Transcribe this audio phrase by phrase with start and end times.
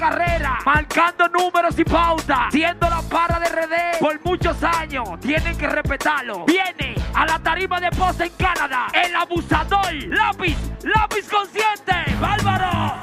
[0.00, 5.20] carrera, marcando números y pautas, siendo la para de RD por muchos años.
[5.20, 6.46] Tienen que respetarlo.
[6.46, 12.96] Viene a la tarima de posta en Canadá, el abusador, lápiz, lápiz consciente, bárbaro.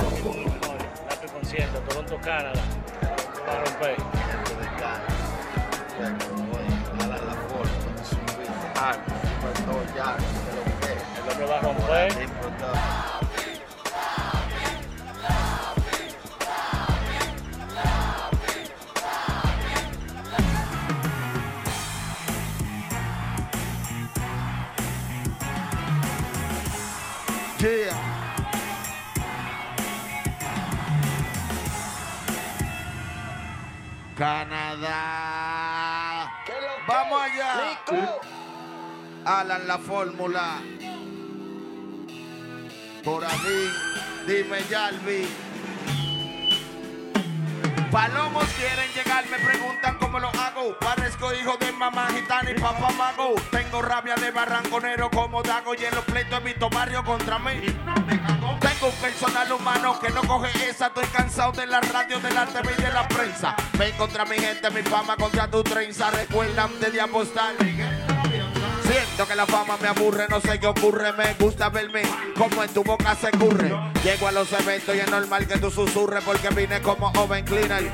[1.07, 2.61] Lápiz consciente, Toronto, Canadá.
[3.47, 3.97] Va a romper.
[11.15, 12.36] El hombre va a romper.
[27.59, 28.17] Yeah.
[34.15, 35.01] Canadá.
[36.87, 37.79] Vamos allá.
[39.25, 40.61] Alan la fórmula.
[43.03, 43.71] Por ahí,
[44.27, 45.27] dime Yalvi.
[47.91, 50.77] Palomos quieren llegar, me preguntan cómo lo hago.
[50.79, 53.35] Parezco hijo de mamá gitana y papá mago.
[53.49, 57.61] Tengo rabia de barranconero como Dago y en los pleitos evito barrio contra mí.
[58.59, 60.87] Tengo un personal humano que no coge esa.
[60.87, 63.55] Estoy cansado de la radio, de la TV y de la prensa.
[63.77, 66.11] Ven contra mi gente, mi fama contra tu trenza.
[66.11, 67.53] Recuerdan de apostar.
[69.25, 71.11] Que la fama me aburre, no sé qué ocurre.
[71.13, 72.01] Me gusta verme
[72.37, 73.73] como en tu boca se curre.
[74.03, 77.91] Llego a los eventos y es normal que tú susurres porque vine como oven cleaner.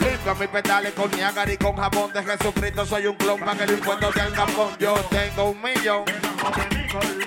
[0.00, 2.86] Limpio mis petales con Niágara y con jabón de Jesucristo.
[2.86, 4.68] Soy un clon para que el impuesto de al capón.
[4.78, 6.04] Yo tengo un millón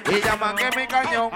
[0.09, 1.31] y llaman que mi cañón.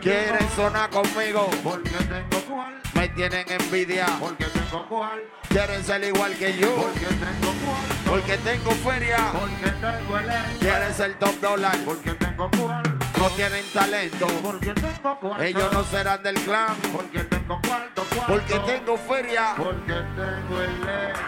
[0.00, 4.06] Quieren sonar conmigo Porque tengo cual, me tienen envidia.
[4.18, 9.32] porque tengo cual, Quieren ser igual que yo porque tengo cual, porque tengo feria.
[9.32, 11.76] porque tengo el ex, Quieren ser top dólar.
[11.84, 12.82] porque tengo cual,
[13.18, 14.26] No tienen talento.
[14.42, 19.54] porque tengo cuarto, Ellos no serán del clan porque tengo cuarto, cuarto, porque tengo feria.
[19.56, 21.18] porque tengo el ex.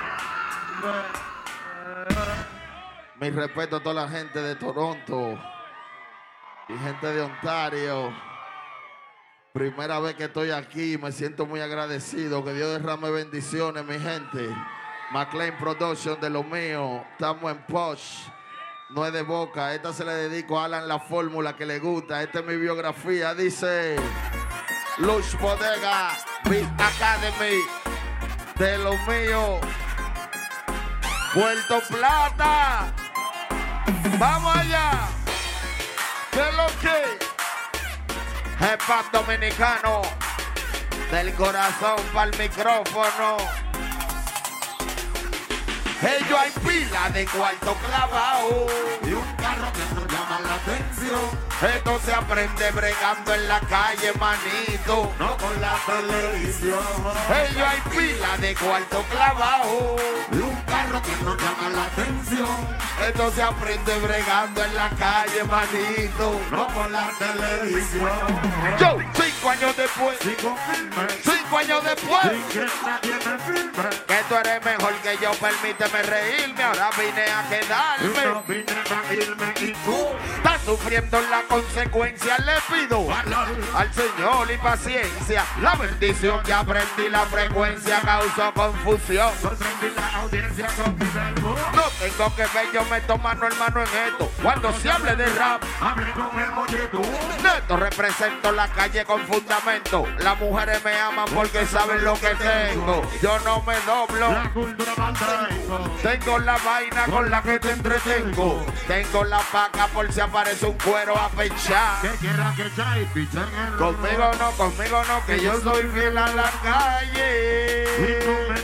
[3.20, 5.38] Mi respeto a toda la gente de Toronto
[6.68, 8.12] y gente de Ontario.
[9.52, 12.44] Primera vez que estoy aquí, me siento muy agradecido.
[12.44, 14.48] Que Dios derrame bendiciones, mi gente.
[15.12, 17.04] McLean Production de lo mío.
[17.12, 18.28] Estamos en Posh.
[18.88, 19.74] No es de boca.
[19.74, 22.22] Esta se le dedico a Alan la fórmula que le gusta.
[22.22, 23.34] Esta es mi biografía.
[23.34, 23.96] Dice
[24.98, 27.60] Lush Bodega, Beat Academy.
[28.56, 29.60] De lo mío.
[31.34, 32.94] Puerto Plata.
[34.18, 35.08] Vamos allá.
[36.30, 37.18] ¿Qué es lo que?
[38.64, 40.02] Hop dominicano.
[41.10, 43.61] Del corazón para el micrófono.
[46.02, 48.66] Ellos hay pila de cuarto clavado.
[49.04, 51.20] Y un carro que no llama la atención,
[51.76, 55.12] Esto se aprende bregando en la calle, manito.
[55.18, 56.78] no con la televisión.
[57.30, 59.96] Ellos hay pila de cuarto clavado.
[60.32, 65.44] Y un carro que no llama la atención, Esto se aprende bregando en la calle,
[65.44, 66.40] manito.
[66.50, 68.10] no con la televisión.
[68.80, 72.22] Yo, cinco años después, firme, cinco años después.
[72.52, 73.88] que nadie me firme.
[74.06, 75.32] Que tú eres mejor que yo,
[76.02, 78.24] reírme, ahora vine a quedarme.
[78.24, 79.96] no vine a irme y tú,
[80.36, 83.48] Estás sufriendo la consecuencia, le pido valor.
[83.74, 85.44] al Señor y paciencia.
[85.60, 89.30] La bendición que aprendí, la frecuencia causó confusión.
[89.40, 90.98] Sorprendí la audiencia con.
[91.76, 94.28] No tengo que ver, yo meto mano hermano en esto.
[94.42, 97.00] Cuando se hable de rap, Hablé con el molleto.
[97.42, 100.04] neto represento la calle con fundamento.
[100.18, 103.02] Las mujeres me aman porque saben lo que tengo.
[103.22, 104.32] Yo no me doblo.
[104.32, 105.78] La cultura mantengo.
[106.02, 108.66] Tengo la vaina con la que te entretengo.
[108.88, 112.00] Tengo la paca por si aparece un cuero a pechar.
[112.02, 116.62] Que quiera que el Conmigo no, conmigo no, que yo soy fiel a la no
[116.62, 117.86] calle.
[118.48, 118.62] me.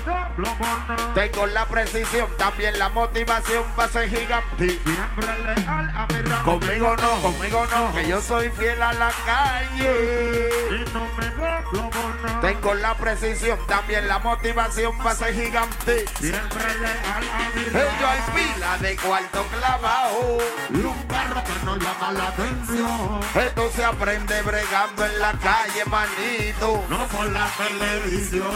[1.15, 4.81] Tengo la precisión, también la motivación para ser gigante.
[4.83, 6.19] Siempre leal a mi.
[6.45, 10.49] Conmigo no, conmigo no, que yo soy fiel a la calle.
[10.71, 12.41] Y no me doblo por nada.
[12.41, 16.07] Tengo la precisión, también la motivación para ser gigante.
[16.19, 20.39] Siempre leal a mi Ellos hay pila de cuarto clavado.
[20.71, 23.21] Y un carro que no llama la atención.
[23.35, 26.83] Esto se aprende bregando en la calle, manito.
[26.89, 28.47] No por la televisión.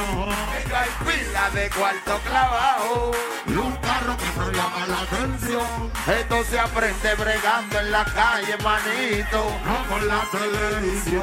[0.64, 3.10] Ellos hay pila de cuarto clavado.
[3.46, 5.90] Y un carro que no llama la atención.
[6.06, 9.44] Esto se aprende bregando en la calle, manito.
[9.64, 11.22] No por la televisión.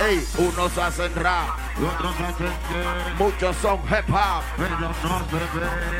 [0.00, 1.50] Ey, unos hacen rap,
[3.18, 4.42] Muchos son hip hop.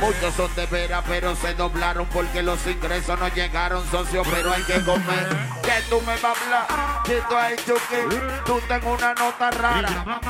[0.00, 4.62] Muchos son de veras, pero se doblaron porque los ingresos no llegaron, socio, pero hay
[4.62, 5.28] que comer.
[5.62, 8.02] Que tú me vas a hablar, que tú has hecho que
[8.46, 10.20] tú tengo una nota rara.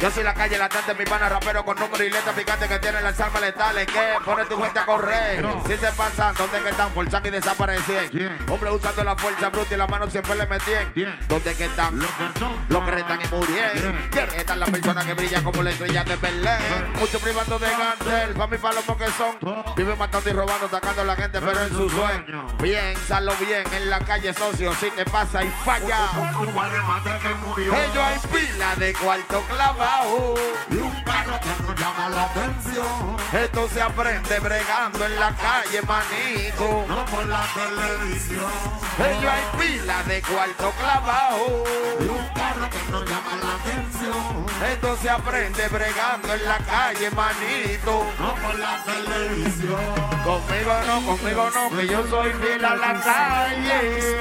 [0.00, 3.02] Yo soy la calle latente, mi pana rapero con número y letra picante que tiene
[3.02, 3.86] las armas letales.
[3.86, 5.44] Que pone tu gente a correr.
[5.66, 6.90] Si se pasan, ¿dónde que están?
[6.92, 8.38] Forzan y desaparecen.
[8.48, 10.92] Hombre usando la fuerza bruta y la mano siempre le metían.
[11.28, 11.98] ¿Dónde que están?
[12.68, 13.98] Los que retan y murieron.
[14.38, 14.48] Bien.
[14.48, 16.92] Esta es la persona que brilla como la estrella de Belén.
[16.98, 19.74] Muchos privando de Gantel, pa' mi palomos que son.
[19.76, 22.46] Viven matando y robando, atacando a la gente, pero en su sueño.
[22.58, 26.08] Piénsalo bien en la calle socio, si te pasa y falla.
[27.56, 30.34] Ellos hay pila de cuarto clavado.
[30.70, 33.16] Y un carro que no llama la atención.
[33.32, 36.84] Esto se aprende bregando en la calle, manito.
[36.88, 38.50] No por la televisión.
[38.98, 41.64] Ellos hay pila de cuarto clavado.
[42.00, 44.27] Y un carro que no llama la atención.
[44.72, 48.06] Esto se aprende bregando en la calle, manito.
[48.18, 49.80] No por la televisión.
[50.24, 54.18] Conmigo no, conmigo no, que yo soy fiel a la calle.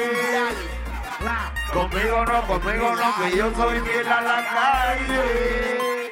[1.73, 6.11] Conmigo no, conmigo no, que yo soy fiel a la calle.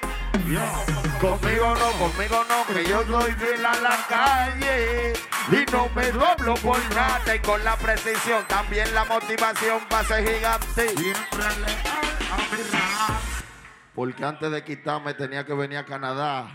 [1.21, 5.13] Conmigo no, conmigo no, que yo soy fiel a la calle.
[5.51, 10.27] Y no me doblo por nada y con la precisión, también la motivación para ser
[10.27, 10.89] gigante.
[10.89, 12.84] Siempre leal a mi.
[13.95, 16.47] Porque antes de quitarme tenía que venir a Canadá.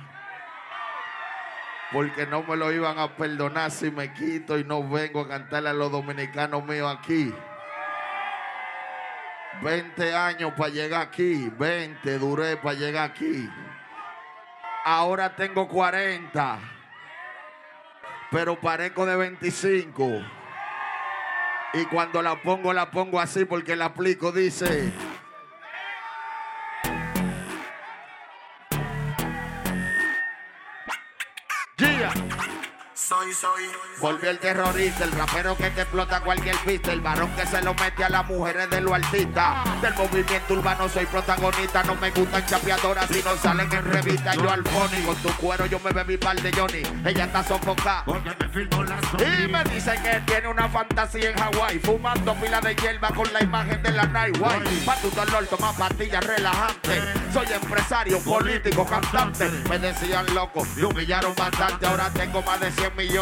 [1.91, 5.71] Porque no me lo iban a perdonar si me quito y no vengo a cantarle
[5.71, 7.35] a los dominicanos míos aquí.
[9.63, 11.51] 20 años para llegar aquí.
[11.59, 13.49] 20 duré para llegar aquí.
[14.85, 16.59] Ahora tengo 40.
[18.31, 20.09] Pero parezco de 25.
[21.73, 24.31] Y cuando la pongo, la pongo así porque la aplico.
[24.31, 24.93] Dice.
[33.33, 33.81] Soy, soy.
[34.01, 37.75] Volvió el terrorista, el rapero que te explota cualquier pista, el varón que se lo
[37.75, 39.63] mete a las mujeres de lo artista.
[39.83, 44.35] Del movimiento urbano soy protagonista, no me gustan chapeadoras si no salen en revista.
[44.35, 48.05] Yo al pony, con tu cuero yo me bebí par de Johnny, ella está sofocada.
[48.05, 52.75] Porque me la Y me dicen que tiene una fantasía en Hawái, fumando pila de
[52.75, 54.71] hierba con la imagen de la Night White.
[54.85, 57.05] Pa' tu dolor, toma pastillas relajantes.
[57.33, 59.49] Soy empresario, político, cantante.
[59.69, 61.87] Me decían loco, me humillaron bastante.
[61.87, 63.20] Ahora tengo más de 100 millones.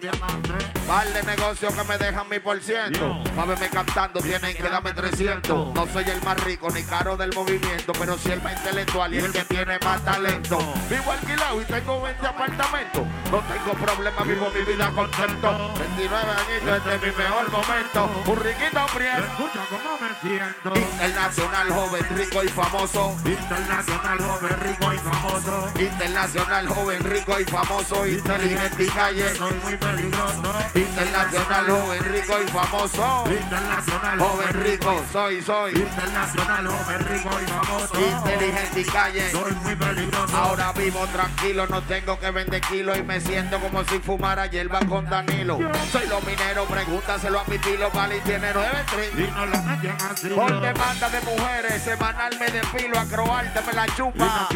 [0.00, 0.54] Diamante.
[0.86, 3.22] Par de negocios que me dejan mi por ciento.
[3.36, 5.74] Pa' verme cantando tienen que darme 300.
[5.74, 9.18] No soy el más rico ni caro del movimiento, pero sí el más intelectual y
[9.18, 10.58] el que tiene más talento.
[10.88, 13.06] Vivo alquilado y tengo 20 apartamentos.
[13.30, 15.72] No tengo problema, vivo mi vida contento.
[15.78, 18.10] 29 añitos, este es mi mejor momento.
[18.26, 19.24] Un riquito prieto.
[19.24, 20.72] Escucha cómo me siento.
[20.76, 23.16] Internacional, joven, rico y famoso.
[23.24, 25.72] Internacional, joven, rico y famoso.
[25.78, 28.06] Internacional, joven, rico y famoso.
[28.06, 29.19] Inteligente y calle.
[29.28, 30.42] Soy muy peligroso.
[30.74, 33.24] Internacional, joven, rico y famoso.
[33.30, 35.72] Internacional, Joven rico, soy, soy.
[35.72, 38.00] Internacional, joven, rico y famoso.
[38.00, 39.30] Inteligente y calle.
[39.30, 40.36] Soy muy peligroso.
[40.36, 44.80] Ahora vivo tranquilo, no tengo que vender kilos y me siento como si fumara hierba
[44.88, 45.58] con Danilo.
[45.92, 49.34] Soy los mineros, pregúntaselo a mi tilo, Vali tiene nueve Y streams.
[49.36, 49.80] no la
[50.10, 50.28] así.
[50.28, 54.48] Por demanda de mujeres, semanal me desfilo, a croarte me la Y chupa.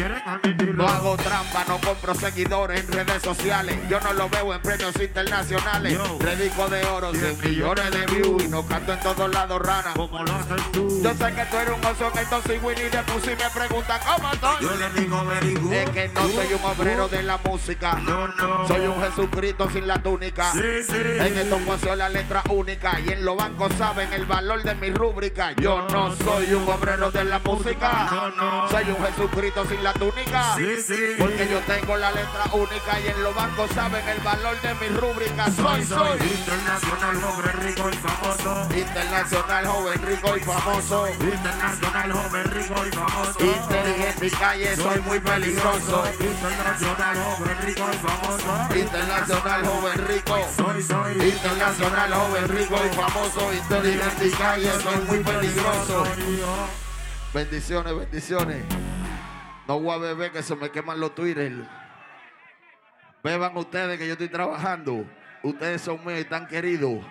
[0.73, 3.77] No hago trampa, no compro seguidores en redes sociales.
[3.89, 5.93] Yo no lo veo en premios internacionales.
[5.93, 6.17] Yo.
[6.17, 9.93] Predico de oro, 100 millones de views y no canto en todos lados, rana.
[9.95, 11.01] Como lo haces tú.
[11.03, 14.55] Yo sé que tú eres un oso, entonces Winnie de Pussy me pregunta cómo estoy.
[14.61, 15.53] Yo le digo very.
[15.75, 17.93] Es que no soy un obrero de la música.
[18.03, 18.67] No, no.
[18.67, 20.51] Soy un Jesucristo sin la túnica.
[20.53, 20.95] Sí, sí.
[20.95, 24.91] En esto pasó la letra única y en los bancos saben el valor de mi
[24.91, 25.53] rúbrica.
[25.53, 28.09] Yo no soy un obrero de la música.
[28.11, 28.69] No, no.
[28.69, 30.55] Soy un Jesucristo sin la túnica.
[30.55, 31.15] Sí, sí.
[31.17, 34.87] Porque yo tengo la letra única y en los bancos saben el valor de mi
[34.97, 35.49] rúbrica.
[35.51, 36.19] Soy, soy.
[36.19, 38.67] Internacional, joven, rico y famoso.
[38.75, 41.07] Internacional, joven, rico y famoso.
[41.07, 43.39] Internacional, joven, rico y famoso.
[43.39, 46.03] Inteligente y calle, soy muy peligroso.
[46.19, 48.75] Internacional, joven, rico y famoso.
[48.75, 50.37] Internacional, joven, rico.
[50.57, 51.29] Soy, soy.
[51.29, 56.03] Internacional, joven, rico y famoso, inteligente y calle, soy muy peligroso.
[57.33, 58.65] Bendiciones, bendiciones.
[59.67, 61.84] No voy a beber que se me queman los Twitter.
[63.25, 65.03] Beban ustedes que yo estoy trabajando.
[65.41, 67.03] Ustedes son míos y están queridos.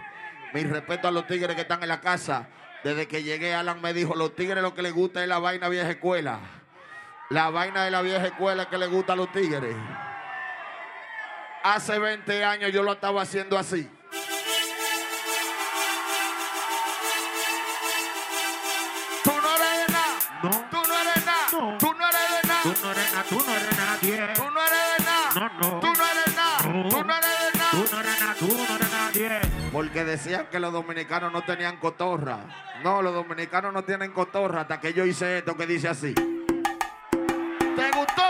[0.53, 2.47] Mi respeto a los tigres que están en la casa.
[2.85, 5.69] Desde que llegué, Alan me dijo, los tigres lo que les gusta es la vaina
[5.69, 6.39] vieja escuela.
[7.31, 9.75] La vaina de la vieja escuela que les gusta a los tigres.
[11.65, 13.91] Hace 20 años yo lo estaba haciendo así.
[19.25, 20.19] Tú no eres de nada.
[20.45, 20.51] No.
[20.71, 21.47] Tú no eres nada.
[21.53, 21.79] No.
[21.79, 22.81] Tú no eres de Tú nada.
[22.83, 24.29] no eres nada, tú no eres nadie.
[24.37, 24.51] Tú
[25.61, 25.81] no nada.
[25.81, 26.59] Tú no eres nada.
[26.73, 26.89] No.
[26.89, 27.89] Tú no eres de Tú nada.
[27.93, 29.41] no eres nada, tú no eres nadie.
[29.73, 32.39] Porque decían que los dominicanos no tenían cotorra.
[32.83, 36.15] No, los dominicanos no tienen cotorra hasta que yo hice esto que dice así.
[36.15, 38.23] ¿Te gustó?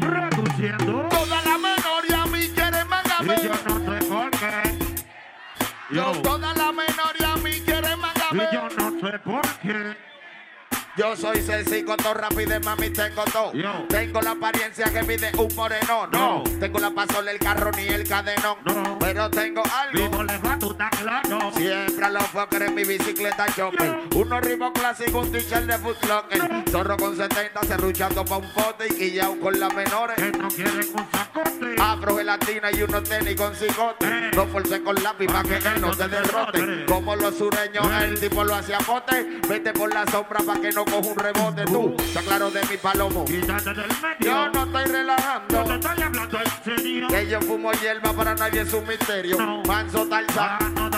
[0.00, 1.08] Reduciendo.
[1.08, 3.34] Toda la menor y a mí quieren mangame.
[3.34, 4.78] Y yo no sé por qué.
[5.90, 6.22] Yo, Yo.
[6.22, 8.44] toda la menor y a mí quieren mangame.
[8.50, 10.09] Y yo no sé por qué.
[11.00, 13.52] Yo soy sexy con dos rapidez, mami, tengo todo.
[13.88, 16.06] Tengo la apariencia que pide un moreno.
[16.12, 16.44] No, No.
[16.60, 18.58] tengo la pasola, el carro ni el cadenón.
[18.66, 18.98] No.
[18.98, 20.26] Pero tengo algo.
[20.76, 21.52] Tan claro.
[21.56, 23.98] Siempre a los fuckers en mi bicicleta chopper.
[24.14, 26.64] Unos ritmos clásicos, un t-shirt de Foot Locker.
[26.70, 30.16] Zorro con 70, serruchando pa' un pote y quillao con las menores.
[30.16, 31.76] Que no quieren un sacote.
[31.80, 34.06] Afro gelatina y unos tenis con cigote.
[34.06, 34.30] Eh.
[34.36, 36.84] No force con lápiz pa' que él no se derrote.
[36.86, 38.04] Como los sureños, Eh.
[38.04, 39.40] el tipo lo hacía bote.
[39.48, 41.64] Vete por la sombra pa' que no un rebote.
[41.64, 43.24] Tú, está claro de mi palomo.
[43.24, 44.16] Quítate del medio.
[44.20, 45.74] Yo no estoy Yo te relajando.
[45.74, 47.08] estoy hablando en serio.
[47.08, 49.36] Que yo fumo hierba para nadie es un misterio.
[49.38, 49.62] No.
[49.62, 50.58] Manso talza.
[50.60, 50.89] Ah, no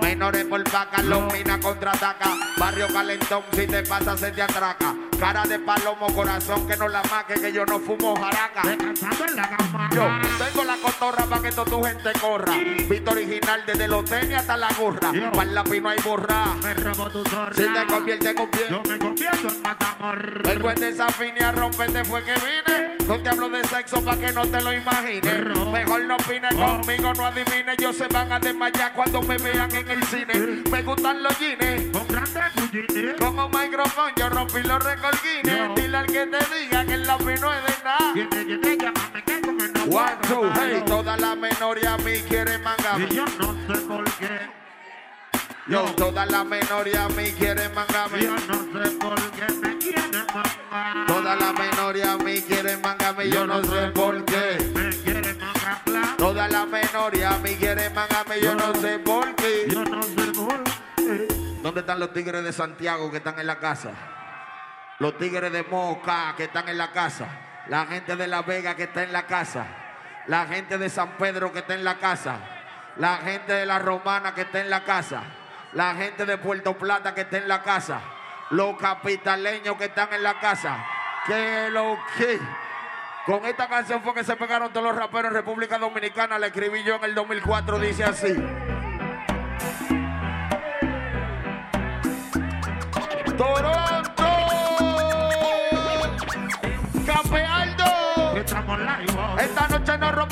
[0.00, 2.30] Menores por vaca, los mina contraataca.
[2.58, 4.94] Barrio calentón, si te pasa se te atraca.
[5.18, 8.62] Cara de palomo, corazón que no la maque, que yo no fumo jaraca.
[8.68, 9.88] Descansando en la cama.
[9.92, 10.08] Yo
[10.44, 12.52] tengo la cotorra para que toda tu gente corra.
[12.88, 15.12] Vito original desde los tenis hasta la gorra.
[15.12, 15.30] Yo.
[15.30, 16.46] Para el lápiz no hay borra.
[16.62, 17.54] Me robo tu zorra.
[17.54, 18.66] Si te convierte en pie.
[18.68, 20.42] Yo me convierto en matamor.
[20.44, 22.96] El buen de esa finia rompete fue que vine.
[23.06, 25.46] No te hablo de sexo para que no te lo imagines.
[25.72, 26.78] Mejor no opines Oh.
[26.78, 27.78] conmigo, no adivines.
[27.78, 30.62] Ellos se van a desmayar cuando me vean en el cine.
[30.70, 31.96] Me gustan los jeans.
[31.96, 33.16] Con grandes fullines.
[33.18, 35.44] Como micrófono yo rompí los recolguines.
[35.44, 35.74] Yo.
[35.74, 38.12] Dile al que te diga que el lápiz no es de nada.
[39.90, 43.08] One, two, hey, toda la menor y a mí quiere mangame.
[43.10, 44.62] Y yo no sé por qué.
[45.68, 48.22] Yo, toda la menor y a mí quiere Yo mangame.
[48.22, 51.06] no sé por qué me quieren mamar.
[51.06, 53.28] Toda la menor y a mí quiere mangame.
[53.28, 54.81] Yo no sé por qué.
[56.32, 57.58] Toda la menor y a mí.
[58.40, 59.66] Yo no sé por qué.
[59.68, 60.64] Yo no sé por
[60.96, 61.28] qué.
[61.62, 63.90] ¿Dónde están los tigres de Santiago que están en la casa?
[64.98, 67.26] Los tigres de Moca que están en la casa.
[67.68, 69.66] La gente de La Vega que está en la casa.
[70.26, 72.36] La gente de San Pedro que está en la casa.
[72.96, 75.24] La gente de La Romana que está en la casa.
[75.74, 78.00] La gente de Puerto Plata que está en la casa.
[78.48, 80.82] Los capitaleños que están en la casa.
[81.26, 82.40] Que lo que.
[83.24, 86.40] Con esta canción fue que se pegaron todos los raperos en República Dominicana.
[86.40, 87.78] La escribí yo en el 2004.
[87.78, 88.34] Dice así.
[93.36, 94.24] Toronto.
[97.06, 97.84] Campealdo.
[99.38, 100.31] Esta noche nos robamos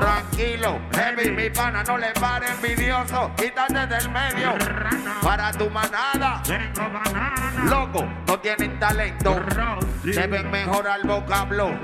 [0.00, 3.30] Tranquilo, heavy, mi pana, no le pare envidioso.
[3.36, 4.54] Quítate del medio.
[5.22, 6.42] Para tu manada.
[7.68, 9.36] Loco, no tienen talento.
[10.02, 11.78] Deben mejorar el vocablo.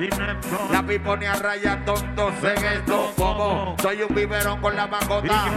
[0.73, 3.13] La piponía raya tontos en esto.
[3.19, 5.51] Como soy un biberón con la macota.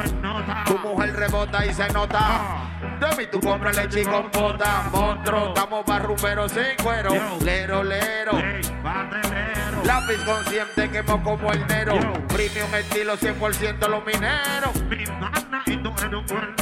[0.66, 2.79] Tu mujer rebota y se nota.
[3.00, 4.90] De mí tú compras leche y compota.
[4.92, 7.12] Monstruo, estamos barrumberos sin cuero.
[7.42, 8.32] Lero, lero.
[9.86, 11.96] Lápiz consciente quemo como el nero.
[11.96, 12.28] Yo.
[12.28, 14.84] Premium estilo 100% los mineros.
[14.90, 16.60] Mi mana y tú eres un.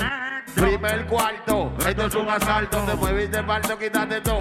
[0.57, 2.79] Primer cuarto, esto es un asalto.
[2.79, 4.39] Te mueviste falso, quítate todo.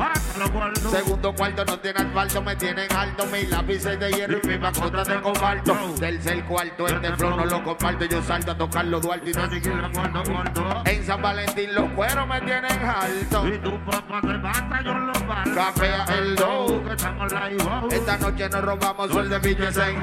[0.90, 3.26] Segundo cuarto, no tiene asfalto, me tienen alto.
[3.26, 5.76] Mis lápices de hierro y mi mascota de cobalto.
[6.00, 8.06] Tercer cuarto, este flow no lo comparto.
[8.06, 10.82] Yo salto a tocarlo Duarte y no Tranquilo, gordo, gordo.
[10.86, 13.49] En San Valentín los cueros me tienen alto.
[13.49, 15.55] Y tu papá se basta, yo lo parto.
[15.55, 16.85] Café el dough.
[16.87, 17.62] Que estamos live.
[17.71, 17.88] oh.
[17.90, 20.02] Esta noche nos robamos el de Pichesen.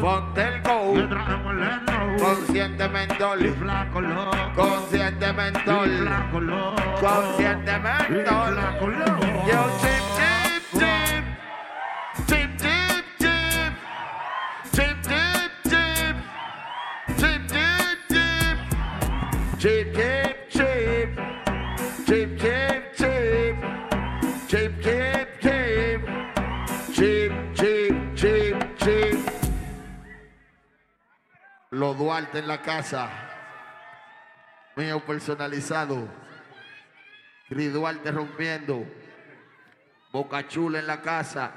[0.00, 1.08] Ponte el go.
[1.08, 2.20] traemos el.
[2.22, 3.54] Consciente Y mentol.
[3.58, 4.36] flaco loco.
[4.54, 5.98] Consciente Y mentol.
[5.98, 6.82] flaco loco.
[7.00, 7.80] Consciente Y
[8.12, 8.54] mentol.
[8.54, 9.26] flaco loco.
[9.46, 10.04] Yo chip.
[12.26, 13.74] Chip chip chip.
[14.76, 16.16] Chip chip chip.
[17.16, 18.58] Chip chip chip.
[19.58, 20.23] Chip chip chip.
[22.06, 23.56] Chip chip chip.
[24.46, 26.00] Chip chip chip.
[26.92, 29.18] Chip chip chip chip.
[31.70, 33.08] Los Duarte en la casa.
[34.76, 36.06] Mío personalizado.
[37.48, 38.84] Cris Duarte rompiendo.
[40.12, 41.52] Boca Chula en la casa.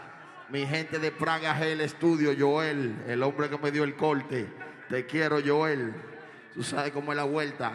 [0.47, 4.47] Mi gente de Praga Gel Estudio, Joel, el hombre que me dio el corte.
[4.87, 5.93] Te quiero, Joel.
[6.53, 7.73] Tú sabes cómo es la vuelta.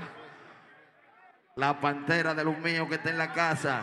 [1.57, 3.83] La pantera de los míos que está en la casa.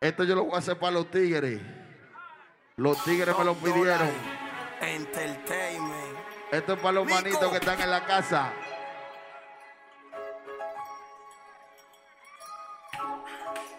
[0.00, 1.60] Esto yo lo voy a hacer para los tigres.
[2.76, 4.10] Los tigres me lo pidieron.
[4.80, 6.18] Entertainment.
[6.50, 8.52] Esto es para los manitos que están en la casa.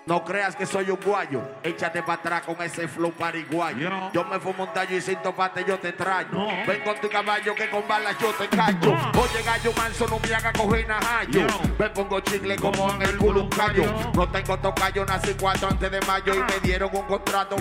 [0.05, 1.41] No creas que soy un guayo.
[1.63, 3.89] Échate para atrás con ese flow pariguayo.
[3.89, 4.11] Yo.
[4.13, 6.29] Yo me fumo un tallo y sin topate yo te extraño.
[6.31, 6.47] No.
[6.67, 8.91] Ven con tu caballo que con balas yo te cacho.
[8.91, 9.11] No.
[9.21, 11.47] Oye, gallo manso, no me haga coger najayo.
[11.47, 11.47] Yo.
[11.79, 13.85] Me pongo chicle como en el culo un callo.
[14.13, 17.55] No tengo tocayo, nací cuatro antes de mayo y me dieron un contrato.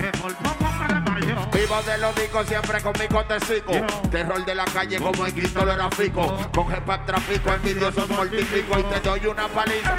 [1.53, 3.73] Vivo de los discos siempre con mi cotecico.
[3.73, 3.85] Yo.
[4.09, 6.35] Terror de la calle como el Cristo lo era fico.
[6.53, 9.95] Con jepa tráfico, envidiosos mortifico y te doy una paliza.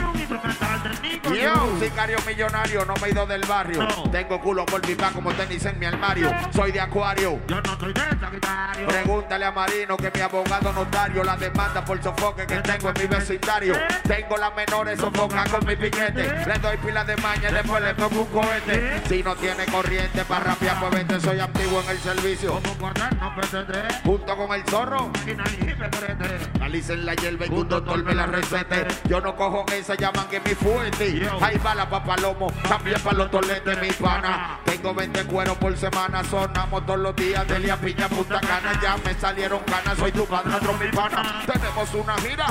[1.25, 3.87] Yo, sicario millonario, no me he ido del barrio.
[4.11, 6.31] Tengo culo por pipa como tenis en mi armario.
[6.55, 7.41] Soy de acuario.
[7.47, 8.87] Yo no soy de Sagitario.
[8.89, 13.07] Pregúntale a Marino que mi abogado notario la demanda por sofoque que tengo en mi
[13.07, 13.75] vecindario.
[14.07, 16.45] Tengo las menores sofoca con mi piquete.
[16.47, 19.03] Le doy pila de maña y después le pongo un cohete.
[19.09, 22.53] Si no tiene corriente para rapear, pues vete, soy antiguo en el servicio.
[22.53, 24.05] Como cuaderno PTT.
[24.05, 26.63] Junto con el zorro, Máquina y PTT.
[26.63, 28.87] Alicen la hierba y un doctor me la recete.
[29.09, 31.19] Yo no cojo esa, llaman que mi fuerte.
[31.19, 31.39] Yo.
[31.43, 34.59] Ahí va la papalomo, también para los toletes, mi pana.
[34.65, 37.47] Tengo 20 cueros por semana, sonamos todos los días.
[37.47, 39.99] Delia Piña, Punta Cana, ya me salieron canas.
[39.99, 41.43] Soy tu padrastro, mi pana.
[41.47, 42.47] Tenemos una gira.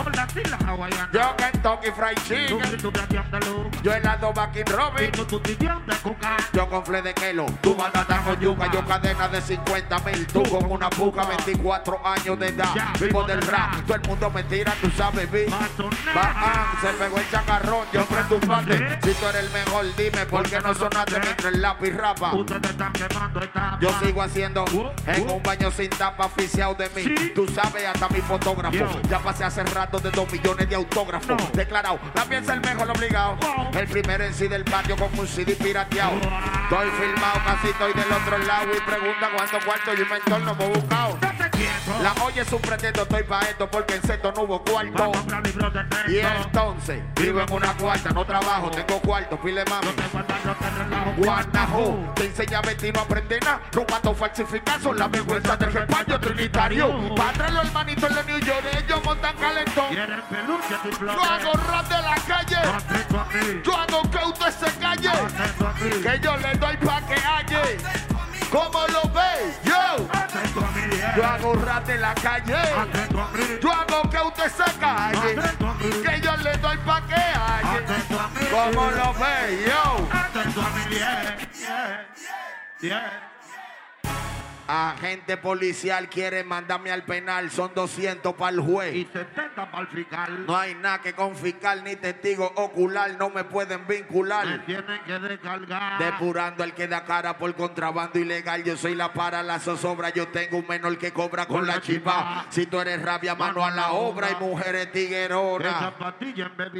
[1.11, 2.91] Yo Kentucky Fried Tú Chicken.
[3.31, 3.79] de.
[3.83, 5.11] Yo helado Bakin Y Robin.
[5.11, 5.53] tú de.
[6.53, 10.43] Yo con fle de kelo, tu batata con yuca, yo cadena de 50 mil, tú
[10.43, 14.73] con una puca, 24 años de edad, vivo del rap, todo el mundo me tira,
[14.81, 15.45] tú sabes, vi.
[16.13, 18.99] Baján, se pegó el chacarrón, yo prendo un bate.
[19.03, 22.31] Si tú eres el mejor, dime por qué no sonaste mientras el lápiz rapa.
[23.79, 24.65] Yo sigo haciendo
[25.07, 27.31] en un baño sin tapa oficial de mí.
[27.35, 29.01] Tú sabes, hasta mi fotógrafo.
[29.09, 31.51] Ya pasé hace rato de dos millones de autógrafos.
[31.53, 33.37] Declarado, la piensa el mejor obligado.
[33.73, 36.13] El primero en sí del patio con un CD pirateado.
[36.73, 38.75] Estoy filmado, casi estoy del otro lado.
[38.75, 41.19] Y pregunta cuánto cuarto yo me entorno me he buscado.
[42.01, 45.11] La oye es un pretendo, estoy pa' esto porque en seto no hubo cuarto.
[46.07, 49.89] Y entonces, vivo en una cuarta, no trabajo, tengo cuarto, pile mami.
[51.17, 53.61] Guanajo, te enseña a no aprende nada.
[53.71, 57.15] Robando falsificar son la vergüenza del repaño trinitario.
[57.15, 59.85] Padre, los hermanitos los New York, ellos montan calentón.
[59.91, 63.61] Yo hago rap de la calle.
[63.63, 65.11] Yo hago que usted se calle.
[66.01, 68.12] Que yo le doy pa' que halle.
[68.53, 69.59] ¿Cómo lo ves?
[69.63, 70.07] Yo.
[71.15, 72.55] Yo hago rap de la calle.
[73.59, 75.35] Yo hago que usted se calle.
[76.03, 77.77] Que yo le doy pa' que halle.
[77.83, 78.45] Atento a mí.
[78.51, 79.65] ¿Cómo lo ves?
[79.65, 80.07] Yo.
[84.73, 87.51] Agente policial quiere mandarme al penal.
[87.51, 88.95] Son 200 para el juez.
[88.95, 90.45] Y 70 para el fiscal.
[90.47, 94.65] No hay nada que confiscar ni testigo ocular, no me pueden Me vincular.
[94.65, 95.99] tienen que descargar.
[95.99, 98.63] Depurando el que da cara por contrabando ilegal.
[98.63, 100.09] Yo soy la para, la zozobra.
[100.09, 102.47] Yo tengo un menor que cobra con la chiva.
[102.49, 104.31] Si tú eres rabia, mano a la obra.
[104.31, 105.93] Y mujeres tigueronas.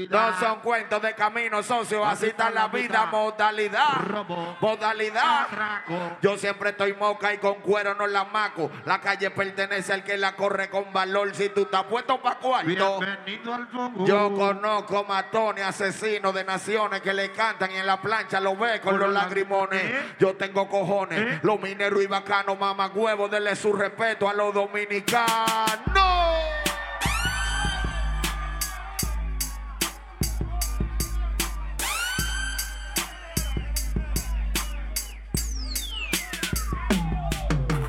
[0.10, 2.04] No son cuentos de camino, socio.
[2.04, 3.06] Así está la vida.
[3.06, 4.02] Modalidad.
[4.08, 4.58] Robo.
[4.60, 5.44] Modalidad.
[5.44, 6.18] Atraco.
[6.24, 8.72] Yo siempre estoy moca y con cuero no la maco.
[8.86, 11.36] La calle pertenece al que la corre con valor.
[11.36, 13.00] Si tú estás puesto pa' cuarto.
[13.02, 14.06] Al.
[14.06, 18.80] Yo conozco matones, asesinos de naciones que le cantan y en la plancha lo ve
[18.80, 19.84] con los lagrimones.
[20.20, 21.40] Yo tengo cojones, ¿Eh?
[21.44, 26.23] los mineros y bacanos, mamá huevo, denle su respeto a los dominicanos.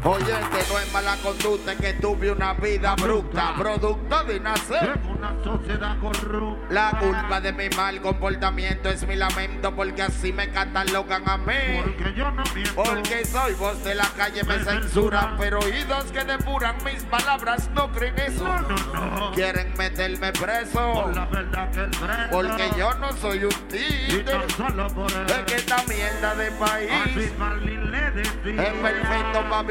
[0.06, 5.00] Oye, que no es mala conducta, que tuve una vida abrupta, producto de nacer.
[5.02, 6.66] En una sociedad corrupta.
[6.74, 11.54] La culpa de mi mal comportamiento es mi lamento porque así me catalogan a mí.
[11.82, 12.74] Porque yo no miento.
[12.74, 17.90] Porque soy voz de la calle, me censuran, pero oídos que depuran mis palabras no
[17.90, 18.44] creen eso.
[18.44, 19.32] No, no, no.
[19.32, 22.30] Quieren meterme preso Por la verdad que es preso.
[22.30, 25.26] porque yo no soy un tan solo por él.
[25.28, 29.62] Es que esta mierda de país es perfecto para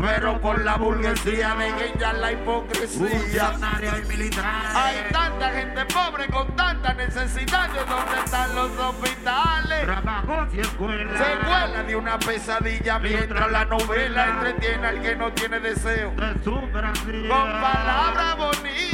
[0.00, 3.54] pero por la burguesía de ella la hipocresía.
[3.80, 4.30] Y.
[4.74, 9.84] Hay tanta gente pobre con tanta necesidad de dónde están los hospitales.
[9.84, 11.18] Trabajos y escuelas.
[11.18, 16.12] Secuela de una pesadilla mientras la novela entretiene al que no tiene deseo.
[16.12, 17.28] De su Brasil.
[17.28, 18.89] Con palabras bonitas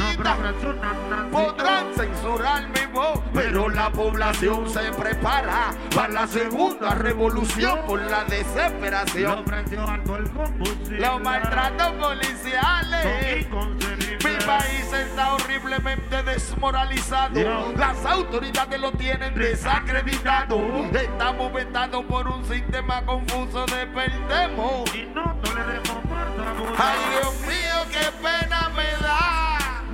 [1.31, 8.23] podrán censurar mi voz, pero la población se prepara para la segunda revolución por la
[8.25, 9.45] desesperación.
[10.89, 13.47] Los maltratos policiales.
[14.23, 17.73] Mi país está horriblemente desmoralizado.
[17.75, 20.59] Las autoridades lo tienen desacreditado.
[20.93, 24.89] Estamos vetados por un sistema confuso de perdemos.
[26.77, 28.96] Ay, Dios mío, qué pena me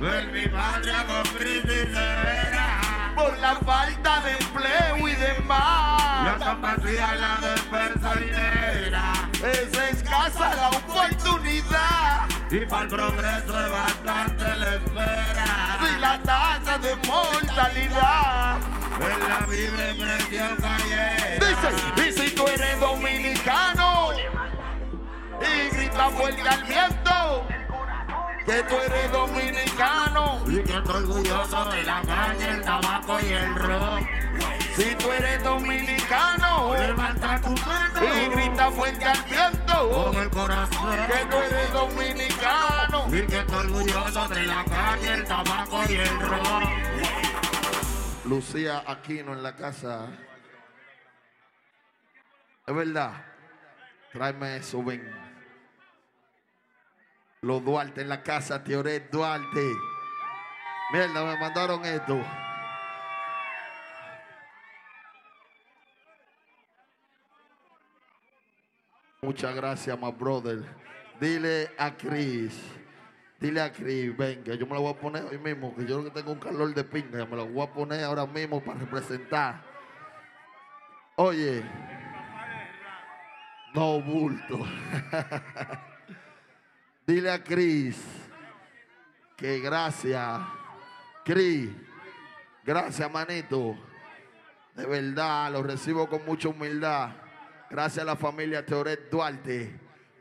[0.04, 3.12] Ver mi patria con crisis severa.
[3.16, 6.38] Por la falta de empleo y demás.
[6.38, 9.12] tan vacía la despensa dinera.
[9.42, 12.28] Es escasa la oportunidad.
[12.50, 15.78] Y para el progreso es bastante la espera.
[15.80, 18.58] Y la tasa de mortalidad.
[19.00, 21.46] En la vive presión cayera.
[21.46, 24.10] Dice, y si tú eres dominicano
[25.40, 27.54] y grita fuerte al viento
[28.44, 30.42] que tú eres dominicano.
[30.46, 34.08] Y que estoy orgulloso de la calle, el tabaco y el ron.
[34.76, 38.00] Si tú eres dominicano Levanta tu mano.
[38.02, 40.96] y grita fuerte al Con viento el corazón.
[41.06, 43.06] que tú eres dominicano.
[43.08, 46.64] Y que estoy orgulloso de la calle, el tabaco y el ron.
[48.24, 50.08] Lucía Aquino en la casa.
[52.66, 53.12] Es verdad.
[54.12, 55.23] Tráeme eso, ven.
[57.44, 59.76] Los Duarte en la casa, Teoret Duarte.
[60.90, 62.18] Mierda, me mandaron esto.
[69.20, 70.64] Muchas gracias, my brother.
[71.20, 72.58] Dile a Chris.
[73.38, 76.04] Dile a Chris, venga, yo me lo voy a poner hoy mismo, que yo lo
[76.04, 79.62] que tengo un calor de pinga, me lo voy a poner ahora mismo para representar.
[81.16, 81.62] Oye,
[83.74, 84.60] no bulto.
[87.06, 88.02] Dile a Chris
[89.36, 90.40] que gracias,
[91.22, 91.68] Chris,
[92.64, 93.76] gracias, manito.
[94.74, 97.10] De verdad, lo recibo con mucha humildad.
[97.68, 99.78] Gracias a la familia Teoret Duarte.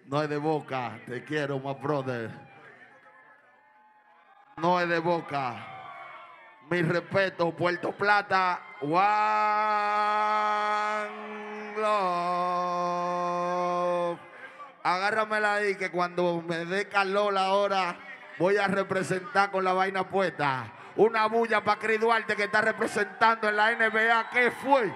[0.07, 2.29] No es de boca, te quiero, my brother.
[4.57, 5.65] No es de boca.
[6.69, 8.61] Mi respeto, Puerto Plata.
[8.81, 9.03] One.
[14.83, 17.95] Agárramela ahí que cuando me dé calor ahora
[18.37, 20.73] voy a representar con la vaina puesta.
[20.97, 24.29] Una bulla para Cris Duarte que está representando en la NBA.
[24.29, 24.93] ¿Qué fue?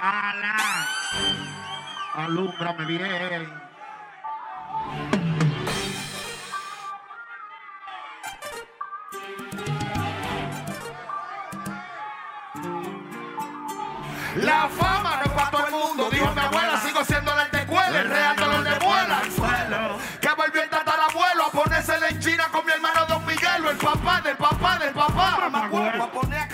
[0.00, 0.56] Ala.
[2.14, 3.67] Alúmbrame bien.
[14.44, 16.08] La fama no es para todo el mundo.
[16.10, 19.18] Dijo mi abuela, sigo siendo la escuela, el real dolor de muela.
[19.18, 19.98] al suelo.
[20.20, 24.20] Que volvió el tatarabuelo a ponérsela en China con mi hermano Don Miguelo, el papá
[24.20, 25.38] del papá del papá.
[25.40, 26.00] Mamagüey.
[26.00, 26.48] a poner a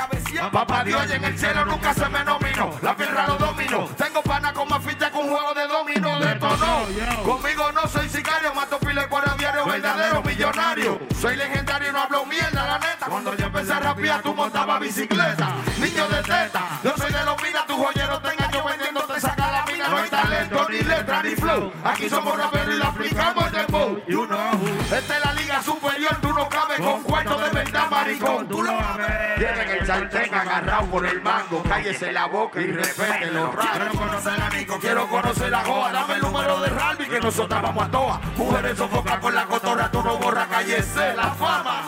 [0.50, 2.70] Papá Dios en el cielo nunca se me nominó.
[2.82, 3.88] La firra lo domino.
[3.96, 6.20] Tengo pana con más ficha con juego de domino.
[6.20, 6.86] Detonó.
[7.24, 11.00] Conmigo no soy sicario, mato pile el diario, verdadero millonario.
[11.20, 13.06] Soy legendario y no hablo mierda, la neta.
[13.06, 15.52] Cuando yo empecé a rapear, tú montabas bicicleta.
[15.78, 19.64] Niño de teta, yo soy de los minas, tu joyero tenga yo vendiéndote saca la
[19.72, 19.88] mina.
[19.88, 21.72] No hay talento, ni letra, ni flow.
[21.84, 23.96] Aquí somos raperos y lo aplicamos el tempo.
[24.06, 24.68] You know.
[24.92, 27.33] Esta es la liga superior, tú no cabes con de verdad,
[28.04, 28.48] maricón.
[28.48, 29.38] Tú lo vas a ver.
[29.38, 31.62] Tienen el sartén agarrado por el mango.
[31.62, 33.96] Cállese la boca y respete los Quiero rayos.
[33.96, 34.78] conocer a Nico.
[34.80, 38.20] Quiero conocer la joa, dame el número de Ralby que nosotras vamos a toa.
[38.36, 41.84] Mujeres sofocan con la cotorra, tú no borras, cállese la fama.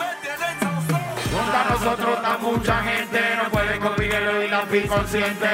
[1.33, 5.47] Contra nosotros está mucha gente, no pueden con Miguel y la consciente.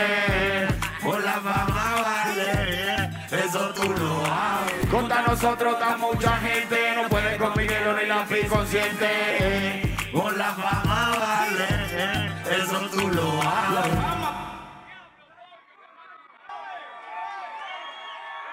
[1.04, 3.10] Por la fama vale.
[3.32, 4.90] Eso tú lo haces.
[4.90, 9.93] Contra nosotros está mucha gente, no pueden con Miguel y la consciente.
[10.14, 12.58] Por la fama vale.
[12.58, 13.98] Eso tú lo haces.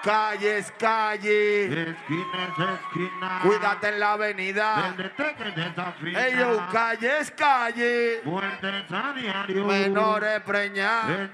[0.03, 3.39] Calle es calle, Esquina es esquina.
[3.43, 4.81] cuídate en la avenida.
[4.81, 6.25] Del detective desafina.
[6.25, 9.63] Ey, yo, calle es calle, Muertes a diario.
[9.65, 11.29] menores vecina.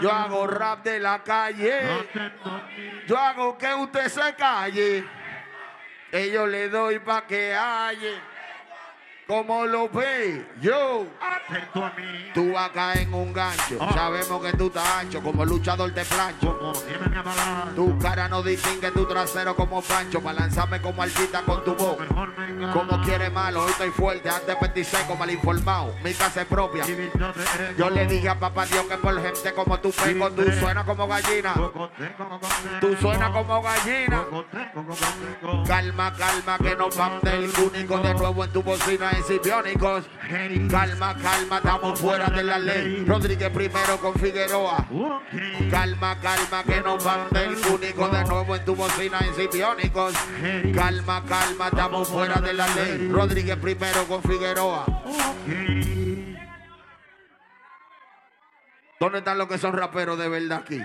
[0.00, 1.80] Yo hago rap de la calle.
[3.08, 5.04] Yo hago que usted se calle.
[6.32, 8.14] Yo le doy pa' que halle.
[9.26, 11.06] Como lo ve, yo.
[11.18, 12.30] Atento a mí.
[12.34, 13.78] Tú vas a caer en un gancho.
[13.80, 13.90] Ah.
[13.94, 16.58] Sabemos que tú estás ancho como luchador de plancho.
[16.58, 16.72] Como.
[17.74, 20.20] Tu cara no distingue tu trasero como pancho.
[20.20, 21.96] Para lanzarme como altita con tu voz.
[22.74, 24.28] Como quiere malo, hoy estoy fuerte.
[24.28, 25.94] Antes 26 como mal informado.
[26.04, 26.84] Mi casa es propia.
[27.78, 31.08] Yo le dije a papá Dios que por gente como tú peco, tú suenas como
[31.08, 31.54] gallina.
[32.78, 34.24] Tú suenas como gallina.
[35.66, 40.04] Calma, calma, que no van del único de nuevo en tu bocina en Sibiónicos.
[40.28, 40.66] Hey.
[40.70, 43.04] Calma, calma, estamos fuera de la ley.
[43.06, 44.86] Rodríguez primero con Figueroa.
[45.70, 50.14] Calma, calma, que no van del único de nuevo en tu bocina en Sibiónicos.
[50.74, 53.08] Calma, calma, estamos fuera de la ley.
[53.10, 54.86] Rodríguez primero con Figueroa.
[59.00, 60.80] ¿Dónde están los que son raperos de verdad aquí?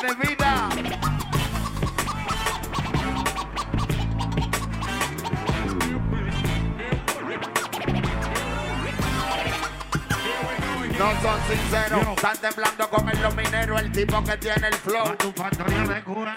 [0.00, 0.68] Forma de vida.
[10.98, 15.16] No son sinceros, están temblando con el minero, el tipo que tiene el flow.
[15.16, 16.36] tu factoría de cura.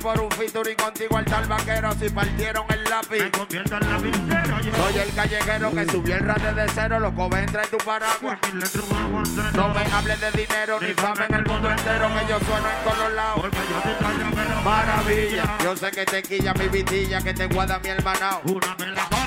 [0.00, 3.22] Por un featuring contigo al tal vaquero si partieron el lápiz.
[3.22, 4.60] Me convierto en la pintera.
[4.60, 8.38] Yo Soy el callejero que subió el rate de cero, lo coge entre tu paraguas.
[8.42, 9.50] seno.
[9.54, 12.84] No me hables de dinero ni fama en el mundo entero que yo sueno en
[12.84, 13.40] todos lados.
[13.40, 17.78] Porque yo te traigo Maravilla, yo sé que te quilla mi vitilla, que te guarda
[17.78, 18.40] mi hermanao.
[18.44, 19.23] Una me la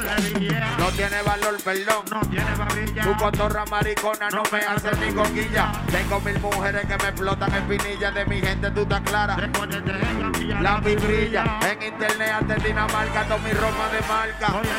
[0.77, 2.05] No tiene valor, perdón.
[2.09, 3.03] No tiene babilla.
[3.03, 5.71] Tu cotorra maricona no me hace ni coquilla.
[5.91, 9.35] Tengo mil mujeres que me explotan espinillas de mi gente, tú estás clara.
[9.35, 14.59] Después de La brilla en internet hasta en Dinamarca, toda mi ropa de marca.
[14.59, 14.69] Oye,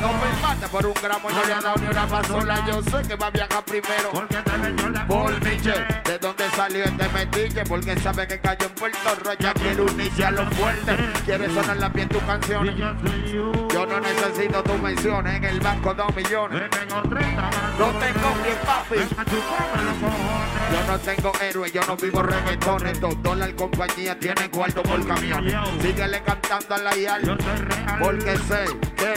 [0.00, 2.64] no me mata por un gramo y no le ha dado ni una pasola.
[2.66, 4.10] Yo sé que va a viajar primero.
[4.12, 7.64] Porque te la Por Miche, ¿de dónde salió este metiche?
[7.64, 9.34] Porque sabe que cayó en Puerto Rico.
[9.38, 10.96] Ya quiere unirse a los fuertes.
[11.24, 12.66] Quiere sonar la piel tu canción.
[12.66, 13.68] Y yo soy you.
[13.72, 14.21] Yo no necesito
[14.62, 16.70] tu mención en el banco dos millones.
[16.70, 17.78] Tengo 30 más.
[17.78, 18.96] No tengo bien, papi.
[20.72, 23.00] Yo no tengo héroe, yo no vivo reggaetones.
[23.00, 25.44] Dos dólares compañía tienen cuarto por camión.
[25.80, 27.38] Síguele cantando a la Yo IAL.
[27.98, 28.64] Porque sé
[28.96, 29.14] que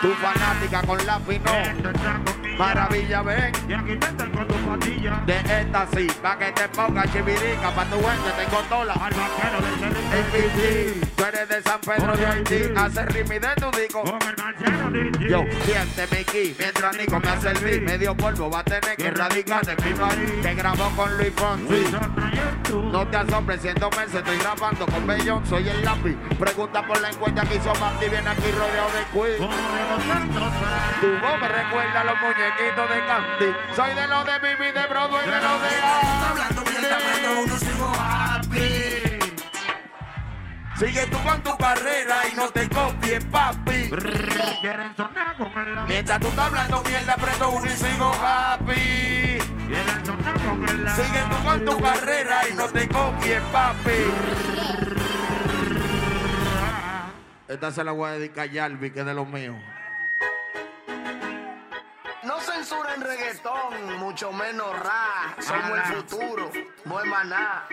[0.00, 2.47] tu fanática con lápiz no.
[2.58, 3.52] Maravilla, ven.
[3.68, 5.22] Y aquí te con tu patilla.
[5.26, 8.94] De esta sí, pa' que te ponga chivirica, pa' tu gente tengo tola.
[8.94, 13.70] Al vaquero de MVP, tú eres de San Pedro de Haití, hace rimi de tu
[13.78, 14.02] disco.
[14.02, 18.50] Con el marciano de Yo, siénteme aquí, mientras Nico me hace el beat, medio polvo
[18.50, 20.42] va a tener que erradicar de mi país.
[20.42, 22.27] Te grabó con Luis Fonsi.
[22.70, 26.16] No te asombres, siendo meses estoy grabando con Bellón, soy el lápiz.
[26.38, 29.38] Pregunta por la encuesta que hizo Mandy, viene aquí rodeado de quiz.
[31.00, 33.56] Tu voz me recuerda a los muñequitos de Candy.
[33.74, 35.68] Soy de los de Bibi, de Broadway, de los de
[36.28, 38.17] Hablando mierda, pero uno sigo.
[40.78, 43.90] Sigue tú con tu carrera y no te copies, papi.
[44.60, 49.38] Quieren sonar con el Mientras tú estás hablando mierda, prendo uno y sigo happy.
[49.66, 53.90] Quieren sonar con el Sigue tú con tu carrera y no te copies, papi.
[57.48, 59.56] Esta se la voy a dedicar a Yalvi, que es de los míos.
[62.22, 65.40] No censuren reggaetón, mucho menos rap.
[65.40, 66.50] Somos el futuro,
[66.84, 67.66] no es maná.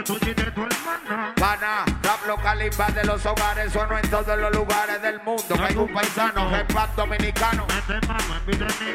[0.00, 1.34] Y de tu hermana.
[1.36, 5.54] Pana, rap local invade los hogares, sueno en todos los lugares del mundo.
[5.60, 7.66] Hay un paisano que es dominicano.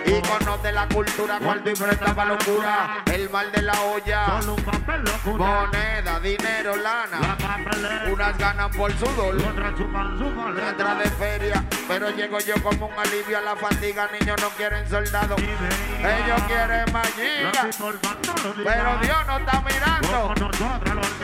[0.06, 3.04] Y conoce la cultura, cuando enfrentaba locura.
[3.06, 4.42] El mal de la olla.
[4.42, 5.46] Solo un papel locura.
[5.46, 7.38] Moneda, dinero, La lana.
[8.12, 8.92] Unas ganan por.
[8.96, 11.64] Otra chupan Otra de feria.
[11.88, 14.10] Pero llego yo como un alivio a la fatiga.
[14.12, 15.40] Niños no quieren soldados.
[15.40, 17.52] Ellos quieren magia.
[18.64, 20.34] Pero Dios no está mirando.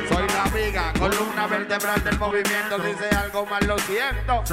[0.10, 2.78] Soy la viga, columna vertebral del movimiento.
[2.82, 4.44] Sé algo mal, lo siento.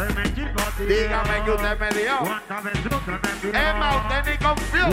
[0.78, 2.18] Dígame que usted me dio.
[3.52, 4.88] Emma, usted ni confió.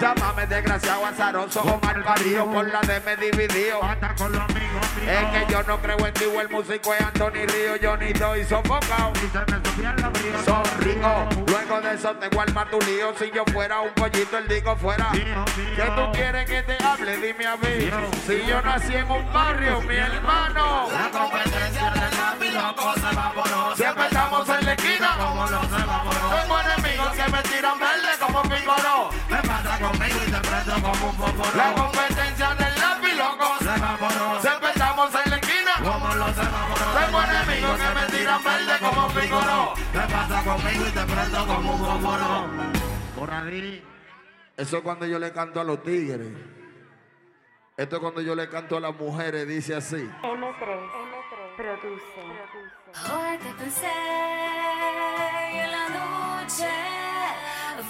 [0.00, 3.80] Llámame desgraciado, azaroso o mal parido por la de me dividió.
[5.06, 7.67] Es que yo no creo en ti el músico es Anthony Río.
[7.76, 9.12] Yo ni doy sofocado.
[10.44, 13.14] Son rico, luego de eso te guarda tu lío.
[13.16, 15.10] Si yo fuera un pollito, el digo fuera.
[15.12, 17.16] ¿Qué tú quieres que te hable?
[17.18, 17.90] Dime a mí.
[18.26, 20.88] Si yo nací en un barrio, mi hermano.
[20.90, 23.76] La competencia del lápiz loco se evaporó.
[23.76, 25.16] Siempre estamos en la esquina.
[25.18, 26.30] Como los evaporó.
[26.40, 29.10] Tengo enemigos que me tiran verde como picoró.
[29.28, 31.87] Me pasa conmigo y te prendo como un fósforo.
[37.88, 39.74] Que me tiran verde como picoró.
[39.94, 42.46] Me pasa conmigo y te prendo como un fósforo.
[43.16, 43.84] Por ahí.
[44.56, 46.32] Eso es cuando yo le canto a los tigres.
[47.76, 50.10] Esto es cuando yo le canto a las mujeres, dice así.
[50.22, 50.56] M3,
[51.56, 52.20] produce.
[53.12, 53.92] Hoy te pensé
[55.52, 56.68] y en la noche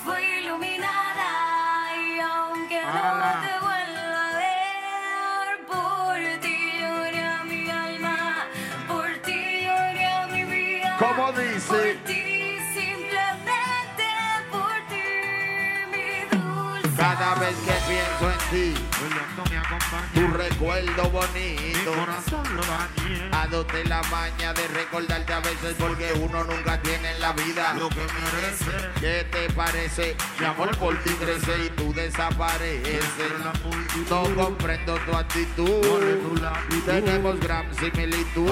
[0.04, 3.77] fui iluminada y aunque no te vuelva
[18.50, 20.17] ti, tanto me acompaña.
[20.32, 21.92] Recuerdo bonito.
[21.94, 23.28] corazón lo dañé.
[23.32, 27.88] Adopté la maña de recordarte a veces porque uno nunca tiene en la vida Lo
[27.88, 28.70] que merece.
[29.00, 30.16] ¿Qué te parece?
[30.38, 33.04] Mi amor por ti crece y tú desapareces.
[33.44, 33.52] la.
[34.10, 35.80] No comprendo tu actitud.
[36.84, 38.50] Tenemos gran similitud.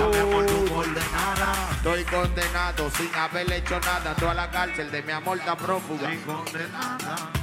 [1.77, 4.15] Estoy condenado sin haber hecho nada.
[4.15, 6.11] Tú a la cárcel de mi amor tan prófuga.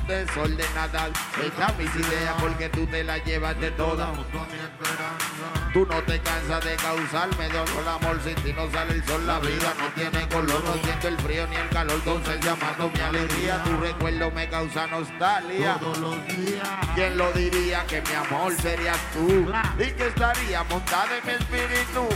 [0.08, 1.10] Desordenada.
[1.42, 4.10] Echa mis ideas porque tú te las llevas de todas.
[4.24, 5.72] Junto a mi esperanza.
[5.74, 9.26] Tú no te cansas de causarme de otro amor sin ti no sale el sol,
[9.26, 13.00] la vida no tiene color, no siento el frío ni el calor, entonces llamando mi
[13.00, 15.78] alegría, tu recuerdo me causa nostalgia.
[15.80, 16.68] Todos los días.
[16.96, 19.52] ¿Quién lo diría que mi amor serías tú?
[19.80, 22.08] Y que estaría montada en mi espíritu.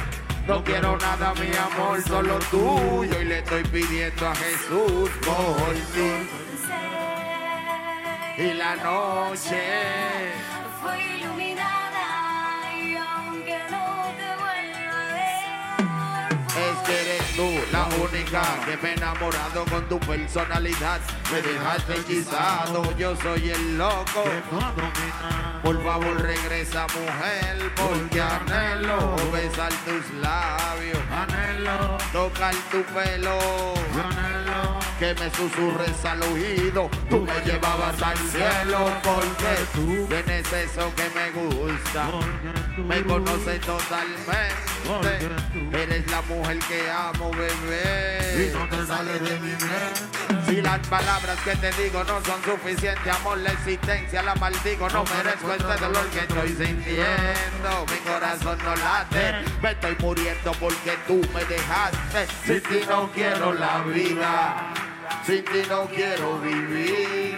[0.48, 3.22] No quiero nada, mi amor, solo tuyo.
[3.22, 6.30] Y le estoy pidiendo a Jesús por ti.
[8.38, 10.32] Y la noche
[10.82, 11.87] fue iluminada
[16.89, 21.00] eres tú la única que me he enamorado con tu personalidad.
[21.32, 24.23] Me dejaste hechizado, yo soy el loco.
[25.63, 31.97] Por favor regresa mujer, porque anhelo besar tus labios, Anhelo.
[32.13, 33.38] tocar tu pelo.
[35.00, 36.90] Que me susurres al oído.
[37.10, 42.10] Tú me llevabas al cielo, porque tú tienes eso que me gusta.
[42.78, 44.58] Me conoces totalmente.
[45.74, 48.54] Eres la mujer que amo, Y bebé.
[48.54, 50.46] no te sale de mi mente.
[50.48, 54.90] Si las palabras que te digo no son suficientes, amor, la existencia la maldigo.
[54.90, 57.86] No merezco este dolor que estoy sintiendo.
[57.92, 59.36] Mi corazón no late.
[59.62, 62.28] Me estoy muriendo porque tú me dejaste.
[62.46, 64.74] Sin ti no quiero la vida.
[65.26, 67.38] Sin ti no quiero vivir.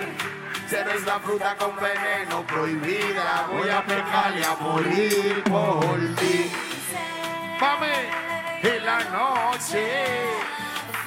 [0.67, 6.51] Si eres la fruta con veneno prohibida, voy a pecar y a morir por ti.
[7.60, 7.88] Mami,
[8.63, 9.84] y la noche.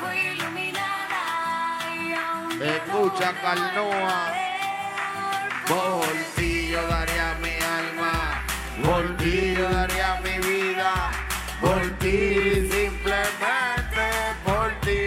[0.00, 3.84] fue iluminada y aunque Escucha, no te Carnoa.
[3.84, 8.44] vuelva a ver, Por ti yo daría mi alma,
[8.84, 10.92] por ti yo daría mi vida,
[11.60, 14.06] por ti simplemente,
[14.44, 15.00] por ti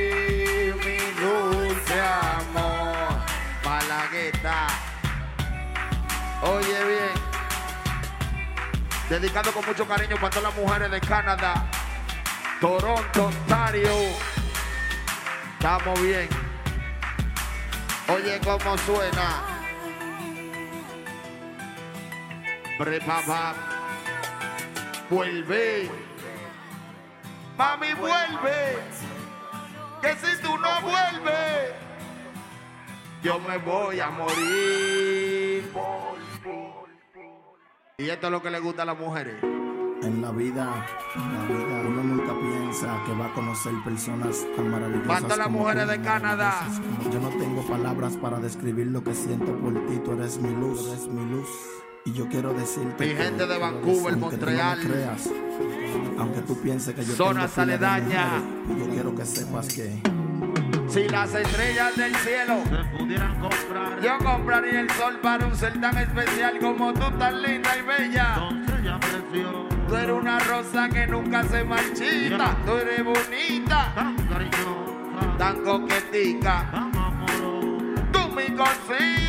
[6.48, 7.14] Oye bien,
[9.10, 11.66] dedicado con mucho cariño para todas las mujeres de Canadá,
[12.62, 13.90] Toronto, Ontario.
[15.54, 16.30] Estamos bien.
[18.08, 19.42] Oye cómo suena.
[22.78, 23.56] Prepapa.
[25.10, 25.90] Vuelve.
[27.58, 28.78] Mami, vuelve.
[30.00, 31.74] Que si tú no vuelves,
[33.24, 35.72] yo me voy a morir.
[37.98, 39.36] Y esto es lo que le gusta a las mujeres.
[39.42, 44.70] En la vida, en la vida, uno nunca piensa que va a conocer personas tan
[44.70, 45.08] maravillosas.
[45.22, 46.68] Faltan las mujeres de Canadá.
[47.12, 50.00] Yo no tengo palabras para describir lo que siento por ti.
[50.04, 51.48] Tú eres mi luz, eres mi luz.
[52.04, 54.80] Y yo quiero decirte Mi que- gente de Vancouver, tú no Montreal.
[54.82, 55.30] creas,
[56.20, 58.44] aunque tú pienses que yo Zonas tengo mujeres,
[58.78, 60.02] Yo quiero que sepas que
[60.96, 64.00] Si las estrellas del cielo Se pudieran comprar.
[64.02, 68.36] Yo compraría el sol para un ser tan especial como tú, tan linda y bella.
[68.38, 69.76] Doncella preciosa.
[69.90, 72.56] Tú eres una rosa que nunca se marchita.
[72.66, 75.38] Tú eres bonita, Tan cariñosa.
[75.38, 76.70] tan coquetica.
[76.72, 78.02] Tan amorosa.
[78.14, 79.25] Tú mi cosita.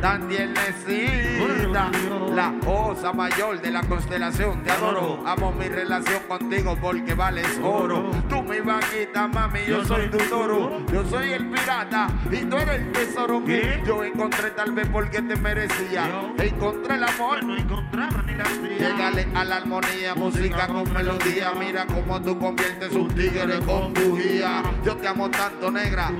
[0.00, 1.90] Tan tiernecita.
[2.34, 4.62] La osa mayor de la constelación.
[4.62, 8.10] Te adoro, amo mi relación contigo porque vales oro.
[8.28, 10.84] Tú mi vaquita, mami, yo soy tu toro.
[10.92, 15.22] Yo soy el pirata y tú eres el tesoro que yo encontré tal vez porque
[15.22, 16.32] te merecía.
[16.38, 17.44] Encontré el amor.
[17.44, 18.44] No encontraba ni la.
[18.78, 21.52] Llegale a la armonía, música con melodía.
[21.58, 24.62] Mira cómo tú conviertes un tigre con bujía.
[24.84, 26.10] Yo te amo tanto, negra.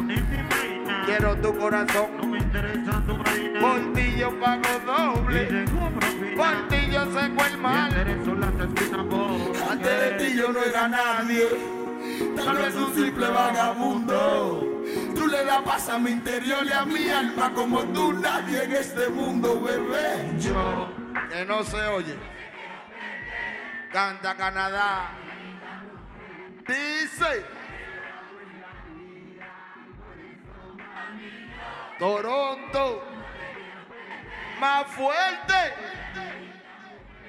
[1.06, 2.10] Quiero tu corazón.
[2.18, 3.19] No me interesa tu.
[3.60, 5.66] Por ti yo pago doble.
[6.36, 7.92] Por ti yo seco el mal.
[9.70, 11.46] Antes de ti yo no era nadie.
[12.36, 14.66] Tal vez un simple vagabundo.
[15.14, 18.72] Tú le das paz a mi interior y a mi alma como tú nadie en
[18.72, 20.38] este mundo, bebé.
[20.38, 20.88] Yo.
[21.30, 22.16] Que no se oye.
[23.92, 25.10] Canta Canadá.
[26.66, 27.44] Dice.
[31.98, 33.09] Toronto.
[34.60, 35.54] Más fuerte.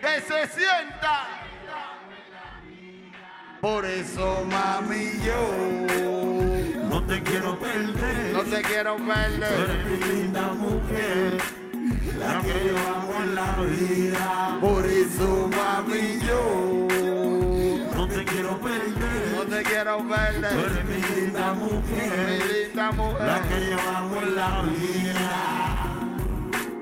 [0.01, 1.27] Que se sienta.
[3.61, 8.33] Por eso, mami, yo No te quiero perder.
[8.33, 9.69] no te quiero Tú perder.
[9.69, 11.37] eres mi linda mujer.
[12.19, 14.57] la que yo amo en la vida.
[14.59, 16.87] Por eso, mami, yo
[17.95, 19.31] no te quiero perder.
[19.35, 20.51] No te quiero perder.
[20.51, 23.27] Tú eres mi linda mujer, Mi linda mujer.
[23.27, 25.90] la que yo amo en la vida.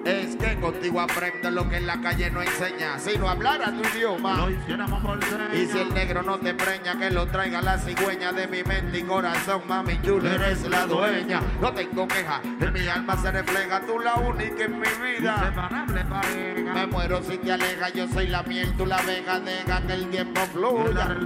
[0.05, 2.97] Es que contigo aprendo lo que en la calle no enseña.
[2.99, 4.37] Si no hablara tu idioma.
[4.37, 5.39] Lo hiciéramos por ser.
[5.53, 8.99] Y si el negro no te preña, que lo traiga la cigüeña de mi mente
[8.99, 11.41] y corazón, mami, tú eres la dueña.
[11.61, 15.35] No tengo queja, en mi alma se refleja, tú la única en mi vida.
[15.37, 16.73] Inseparable pareja.
[16.73, 20.09] Me muero si te alejas, yo soy la miel, tú la vega, deja que el
[20.09, 21.17] tiempo fluya.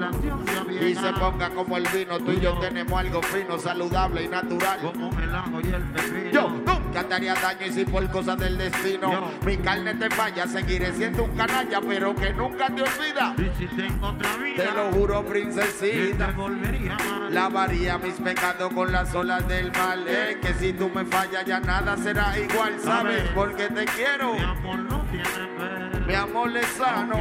[0.68, 4.28] se Y se ponga como el vino, tú y yo tenemos algo fino, saludable y
[4.28, 4.80] natural.
[4.82, 6.32] como el ajo y el pepino.
[6.32, 10.92] Yo nunca haría daño y si por cosas del destino mi carne te falla, seguiré
[10.94, 13.36] siendo un canalla, pero que nunca te olvida.
[13.38, 16.32] Y si tengo otra vida, Te lo juro, te princesita.
[16.32, 16.98] volvería.
[17.30, 20.04] Lavaría mis pecados con las olas del mal.
[20.08, 23.24] Eh, que si tú me fallas ya nada será igual, ¿sabes?
[23.34, 24.34] Porque te quiero.
[24.34, 26.02] Mi amor no tiene ver.
[26.08, 27.16] Mi amor es sano.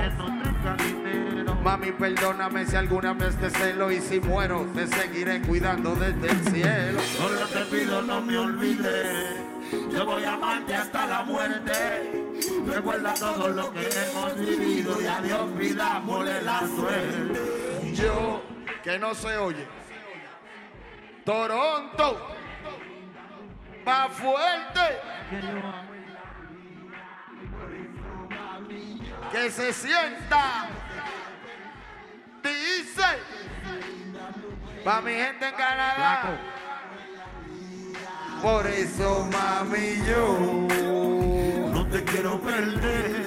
[1.62, 6.52] Mami, perdóname si alguna vez te celo y si muero te seguiré cuidando desde el
[6.52, 7.00] cielo.
[7.16, 9.36] Solo te pido no me olvides.
[9.92, 12.32] Yo voy a amarte hasta la muerte.
[12.66, 17.92] Recuerda todo lo que hemos vivido y a Dios pidámosle la suerte.
[17.94, 18.42] Yo,
[18.82, 19.66] que no se oye.
[21.24, 22.28] Toronto.
[23.86, 24.98] Va fuerte.
[29.30, 30.68] Que se sienta.
[32.42, 33.02] Dice.
[34.84, 36.38] Pa' mi gente en Canadá.
[38.42, 40.66] Por eso, mami, yo.
[41.72, 43.26] No te quiero perder.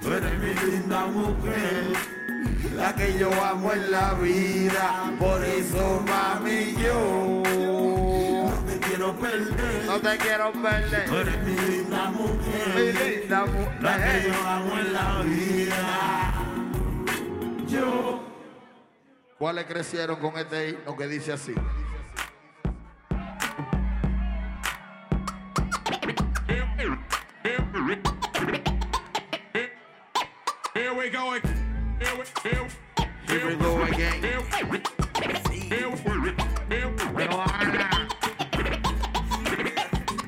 [0.00, 1.84] Tú eres mi linda mujer.
[2.74, 5.12] La que yo amo en la vida.
[5.18, 7.42] Por eso, mami, yo.
[7.44, 9.84] No te quiero perder.
[9.86, 11.08] No te quiero Tú perder.
[11.12, 13.26] eres mi linda Mi mujer.
[13.80, 16.32] La que yo amo en la vida.
[17.68, 18.20] Yo.
[19.38, 21.54] ¿Cuáles crecieron con este himno que dice así?
[30.74, 31.96] Here we go again.
[31.98, 32.68] Here we, here,
[33.26, 34.22] Here we go again.
[34.22, 34.82] here, here,
[35.62, 36.34] here,
[36.68, 38.08] here, Pero ahora.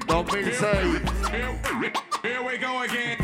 [0.07, 1.31] 2006.
[1.31, 3.18] here, here we go again.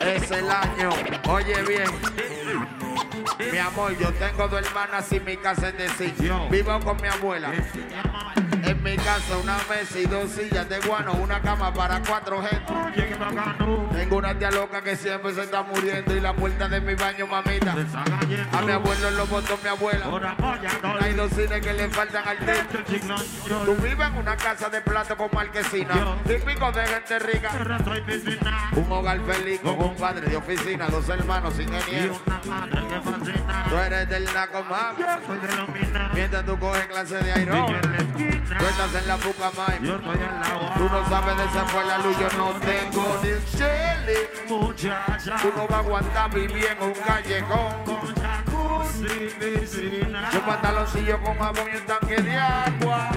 [0.00, 0.90] Es el año.
[1.28, 1.90] Oye bien.
[3.52, 6.14] Mi amor, yo tengo dos hermanas y mi casa es de sí.
[6.50, 7.52] Vivo con mi abuela.
[9.10, 12.72] Casa una mesa y dos sillas de guano, una cama para cuatro gente.
[13.92, 17.26] Tengo una tía loca que siempre se está muriendo y la puerta de mi baño,
[17.26, 17.74] mamita.
[18.52, 20.06] A mi abuelo lo botó mi abuela.
[21.00, 22.84] Hay dos cines que le faltan al techo.
[23.64, 27.50] Tú vives en una casa de plato con marquesina, típico de gente rica.
[28.76, 32.20] Un hogar feliz con un padre de oficina, dos hermanos Y ingenieros.
[33.68, 34.64] Tú eres del naco
[36.14, 38.39] mientras tú coges clase de airón.
[38.58, 39.86] Tú estás en la puca mami.
[39.86, 43.20] Yo estoy en la Tú no sabes de esa fue la luz, yo no tengo
[43.22, 44.30] ni un chile.
[44.48, 45.36] Muchacha.
[45.40, 47.84] Tú no vas a aguantar vivir en un callejón.
[47.84, 50.30] Con jacuzzi, piscina.
[50.32, 53.10] Yo pantaloncillo con jabón y un tanque de agua.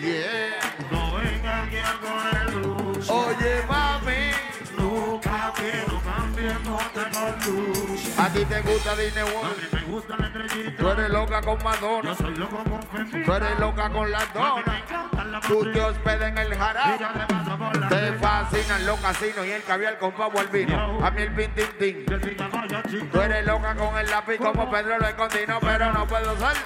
[0.00, 0.86] Yeah.
[0.90, 3.08] No venga aquí a coger luz.
[3.08, 4.32] Oye, mami,
[4.76, 7.95] Nunca quiero cambiemos de luz.
[8.18, 9.56] A ti te gusta Disney A World.
[9.56, 10.76] mí me gusta la estrellita.
[10.82, 12.14] Tú eres loca con Yo Madonna.
[12.14, 13.24] soy loco con Fefita.
[13.26, 14.64] Tú eres loca con las A donas.
[15.30, 16.98] la Tú te hospedas en el jarabe.
[16.98, 20.98] yo Te fascinan los casinos y el caviar con pavo al vino.
[21.04, 22.06] A mí el pin tin tin.
[22.06, 23.06] Que siga vaya chico.
[23.12, 26.56] Tú eres loca con el lápiz como Pedro lo escondino, pero no puedo ser.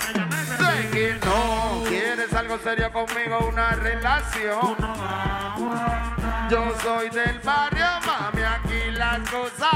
[0.00, 4.76] Sé que no quieres algo serio conmigo, una relación.
[4.80, 6.46] A.
[6.50, 9.70] Yo soy del barrio, mami, aquí las cosas.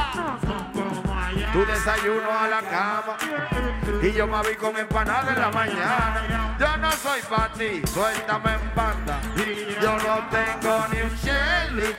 [1.53, 3.17] Tu desayuno a la cama
[4.03, 6.57] y yo me vi con empanada en la mañana.
[6.59, 9.21] Yo no soy para ti, suéltame en banda.
[9.81, 11.97] Yo no tengo ni un Shelly.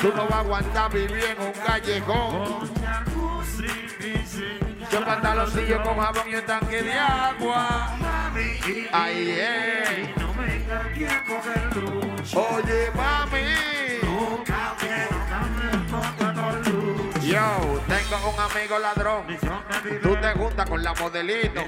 [0.00, 2.70] Tú no vas a aguantar vivir en un callejón.
[4.90, 7.96] Yo pantaloncillo con jabón y un tanque de agua.
[8.92, 10.08] Ahí es.
[12.34, 13.13] Oye, mami.
[18.34, 19.26] Un amigo ladrón.
[20.02, 21.62] Tú te juntas con la modelito.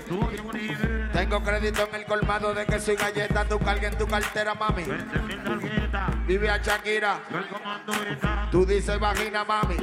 [1.13, 3.45] Tengo crédito en el colmado de que soy galleta.
[3.45, 4.85] Tú carga en tu cartera, mami.
[4.85, 6.27] Tarjetas.
[6.27, 7.21] Vive a Shakira.
[8.51, 9.77] Tú dices vagina, mami.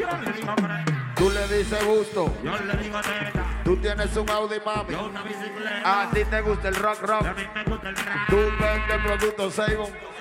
[1.16, 2.34] Tú le dices gusto.
[2.44, 3.44] Yo le digo teta.
[3.64, 4.92] Tú tienes un Audi, mami.
[4.92, 6.02] yo una bicicleta.
[6.02, 7.38] A ti te gusta el rock A rock.
[7.38, 8.30] mí me gusta el rap.
[8.30, 10.13] Tú vendes productos Savon.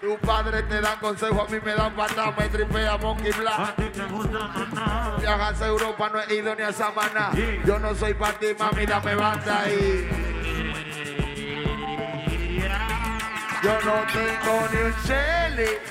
[0.00, 3.76] Tu padre te da consejo, a mí me dan patada, me tripea Monkey Black.
[5.20, 7.32] Viajas a Europa, no he ido ni a Samaná.
[7.66, 10.08] Yo no soy para ti, mami, dame banda ahí.
[13.62, 14.92] Yo no tengo ni un.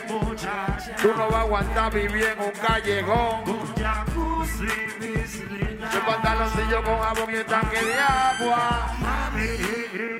[0.08, 3.44] Muchacha, Tú no vas a aguantar vivir en un callejón.
[5.94, 8.88] El pantaloncillo con jabón y el tanque de agua.
[9.00, 9.50] Mami,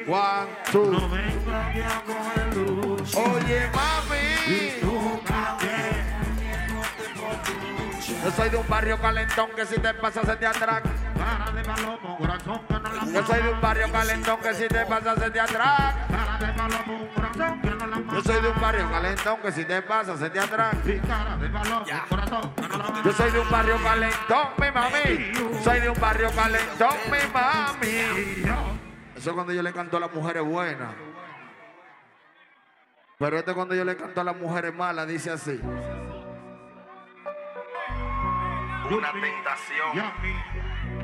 [0.08, 0.92] One, two.
[0.92, 2.79] no vengo a coger luz.
[3.16, 4.80] Oye, mami.
[4.82, 6.10] Tú también.
[8.24, 10.90] Yo soy de un barrio calentón que si te pasas se te atraca.
[11.18, 14.68] Cara de palomo, corazón que no la Yo soy de un barrio calentón que si
[14.68, 16.08] te pasas se te atraca.
[16.08, 19.52] Cara de palomo, un corazón que no la Yo soy de un barrio calentón que
[19.52, 20.78] si te pasas se te atraca.
[20.86, 24.48] Y cara de palomo, un corazón que no la Yo soy de un barrio calentón,
[24.58, 25.64] mi mami.
[25.64, 27.90] Soy de un barrio calentón, mi mami.
[29.16, 30.90] Eso es cuando yo le canto a las mujeres buenas.
[33.20, 35.60] Pero este cuando yo le canto a las mujeres malas, dice así.
[38.90, 40.14] Una tentación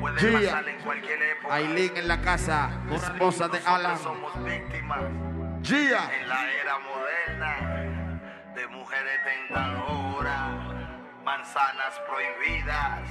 [0.00, 0.40] Puede Gia.
[0.50, 1.54] pasar en cualquier época.
[1.54, 3.98] Aileen en la casa, esposa de Alan.
[3.98, 5.00] Somos víctimas
[5.62, 6.10] Gia.
[6.18, 8.20] en la era moderna
[8.54, 10.52] de mujeres tentadoras,
[11.22, 13.10] manzanas prohibidas.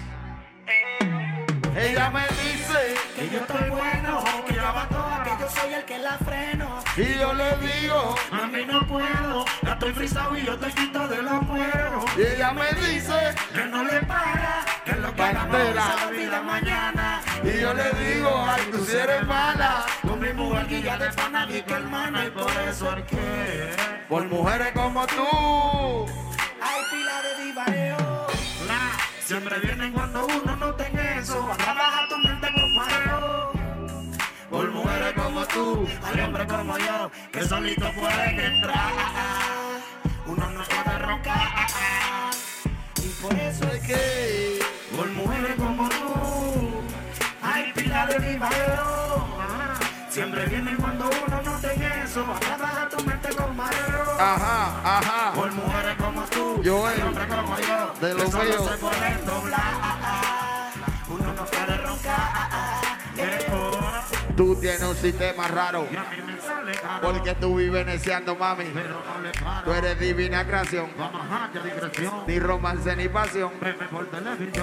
[1.76, 6.00] Ella me dice Que yo estoy bueno, que la toda, que yo soy el que
[6.00, 6.84] la freno.
[6.96, 8.16] y yo le digo.
[8.32, 12.06] A mí no puedo, ya estoy frisado y yo estoy quito de los cueros.
[12.18, 17.22] Y ella me dice Que no le para, que lo que hagamos se olvida mañana.
[17.44, 19.86] y yo le digo, ay, tú si eres mala.
[20.02, 23.76] Con mi mujer guilla de pana, que hermana, y por eso es que.
[24.08, 26.06] Por mujeres como tú.
[26.62, 28.28] Hay pila de divareo.
[28.66, 32.48] La, siempre vienen cuando uno no tenga Trabaja tu mente.
[34.50, 38.92] Por mujeres como tú, hay hombres como yo, que solito pueden entrar.
[40.28, 41.70] Uno no puede roncar.
[43.04, 44.60] Y por eso es que,
[44.96, 46.84] por mujeres como tú,
[47.42, 49.28] hay pila de divareo.
[50.10, 52.24] Siempre vienen cuando uno no tenga eso.
[52.40, 54.20] Trabaja tu mente con mareo.
[54.20, 55.32] Ajá, ajá.
[55.34, 58.70] Por mujeres como tú, Yo, hay hombres como yo, de que lo solo mío.
[58.70, 60.45] se pueden doblar.
[61.18, 63.55] Uno no puede roncar.
[64.36, 65.88] Tú tienes un sistema raro.
[65.90, 68.66] Y a mí me sale caro, Porque tú vives neciando, mami.
[69.64, 70.88] Tú eres divina creación.
[72.28, 73.52] Ni romance ni pasión.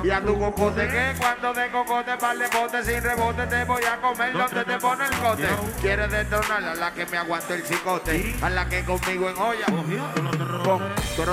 [0.04, 3.82] Y a tu cocote que cuando de cocote par de bote sin rebote te voy
[3.84, 5.48] a comer donde te pone el cote.
[5.80, 9.66] Quieres destronar a la que me aguante el chicote, a la que conmigo en olla.
[10.64, 10.82] Con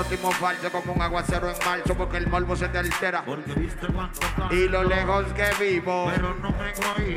[0.04, 3.22] tu falso como un aguacero en marzo porque el morbo se te altera.
[3.24, 6.10] Porque viste cuánto caro, Y lo lejos que vivo.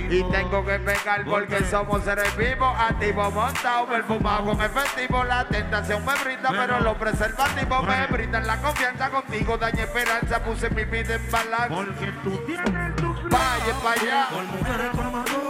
[0.10, 5.24] Y tengo que pegar porque somos seres vivos, activos, montados, perfumados con efectivo.
[5.24, 9.58] La tentación me brinda, pero los preservativos me brindan la confianza contigo.
[9.58, 11.70] Daña esperanza, puse mi vida en balance.
[11.70, 13.14] Porque tú tienes tu.
[13.30, 14.28] Vaya para allá,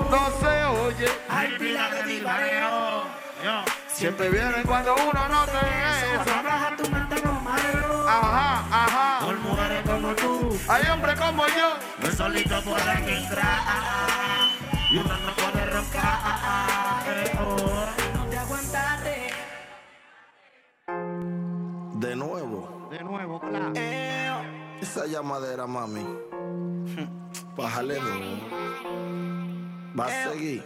[0.09, 1.07] no se oye.
[1.29, 3.03] hay pila de divareo.
[3.87, 6.23] Siempre vienen cuando uno no te.
[6.23, 7.15] Trabaja tu mente.
[8.07, 9.25] Ajá, ajá.
[9.25, 11.77] Por mujeres como tú, Hay hombres como yo.
[12.01, 14.52] que solito pueden entrar.
[14.93, 15.63] Y no puede
[17.07, 17.31] eh.
[18.13, 19.33] No te aguantaste.
[21.95, 23.73] De nuevo, De nuevo, claro.
[24.79, 26.05] esa llamadera, mami.
[27.57, 27.99] Bájale.
[29.99, 30.63] Va a seguir.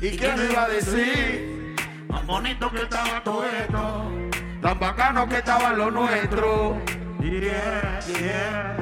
[0.00, 1.74] ¿Y qué me iba a decir?
[2.08, 4.04] Tan bonito que estaba todo esto.
[4.62, 6.80] Tan bacano que estaba lo nuestro.
[7.18, 8.76] Yeah, yeah.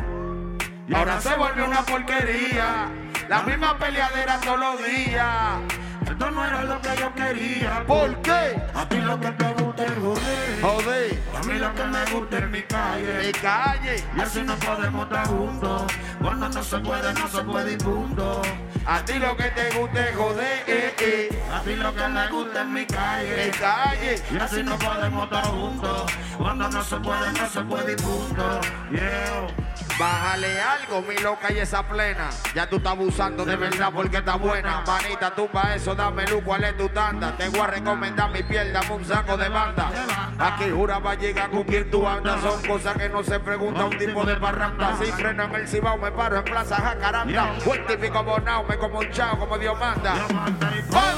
[0.87, 3.04] Y Ahora se volvió una porquería.
[3.29, 5.59] La misma peleadera todos los días.
[6.07, 7.83] Esto no era lo que yo quería.
[7.87, 8.61] ¿Por qué?
[8.75, 10.61] A ti lo que te gusta es joder.
[10.61, 13.33] Joder, A mí lo que me gusta es mi mi calle.
[13.41, 14.05] calle.
[14.17, 15.83] Y así no podemos estar juntos.
[16.21, 18.43] Cuando no se puede, no se puede y punto.
[18.87, 21.43] A ti lo que te gusta es joder, eh, eh.
[21.53, 23.51] A ti lo que me gusta es mi Mi calle.
[23.59, 24.23] calle.
[24.31, 26.13] Y así no podemos estar juntos.
[26.37, 28.61] Cuando no se puede, no se puede y punto.
[28.93, 29.64] Yeah.
[29.99, 32.29] Bájale algo, mi loca y esa plena.
[32.53, 34.83] Ya tú estás abusando de verdad porque está buena.
[34.85, 37.37] Manita, tumba eso, dame luz, ¿cuál es tu tanda?
[37.37, 39.93] Te voy a recomendar mi piel, dame un saco de banda.
[40.37, 42.41] Aquí jura va a llegar con quien tú andas.
[42.41, 44.97] Son cosas que no se pregunta un tipo de parranda.
[44.97, 47.55] Si freno en el cibao, me paro en plaza jacaranda.
[47.65, 50.15] Buen típico bonao, me como un chao, como Dios manda.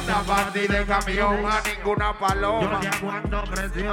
[0.04, 2.80] Una partida de camión a ninguna paloma.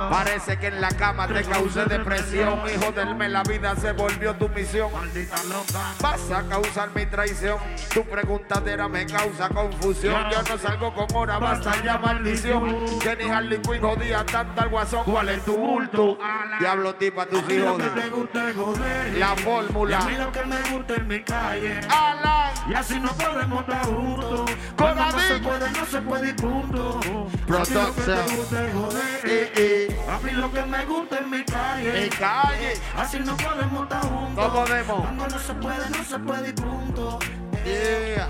[0.10, 2.60] Parece que en la cama te causé depresión.
[2.70, 4.73] Hijo del me, la vida se volvió tu misión.
[4.80, 5.94] Loca.
[6.02, 7.58] Vas a causar mi traición.
[7.94, 10.16] Tu preguntadera me causa confusión.
[10.32, 13.00] Yo no salgo con hora, basta ya maldición.
[13.00, 15.04] Que ni Harley Quinn jodía tanta al guasón.
[15.06, 16.18] ¿Cuál es tu bulto?
[16.60, 17.78] Diablo tipa tus hijos.
[17.78, 19.14] lo que te gusta es joder.
[19.14, 20.00] La Y a mí fórmula.
[20.18, 21.80] lo que me gusta es mi calle.
[21.90, 22.54] Alan.
[22.70, 24.52] Y así no podemos estar juntos.
[24.78, 27.00] Con no se puede, no se puede y punto.
[27.46, 28.18] Production.
[29.26, 30.00] Eh, eh.
[30.10, 32.04] A mí lo que me gusta es mi calle.
[32.04, 32.74] Mi calle.
[32.98, 34.63] Así no podemos estar juntos.
[34.64, 35.02] Podemos.
[35.02, 37.20] Cuando no se puede, no se puede y punto.
[37.66, 38.30] Yeah.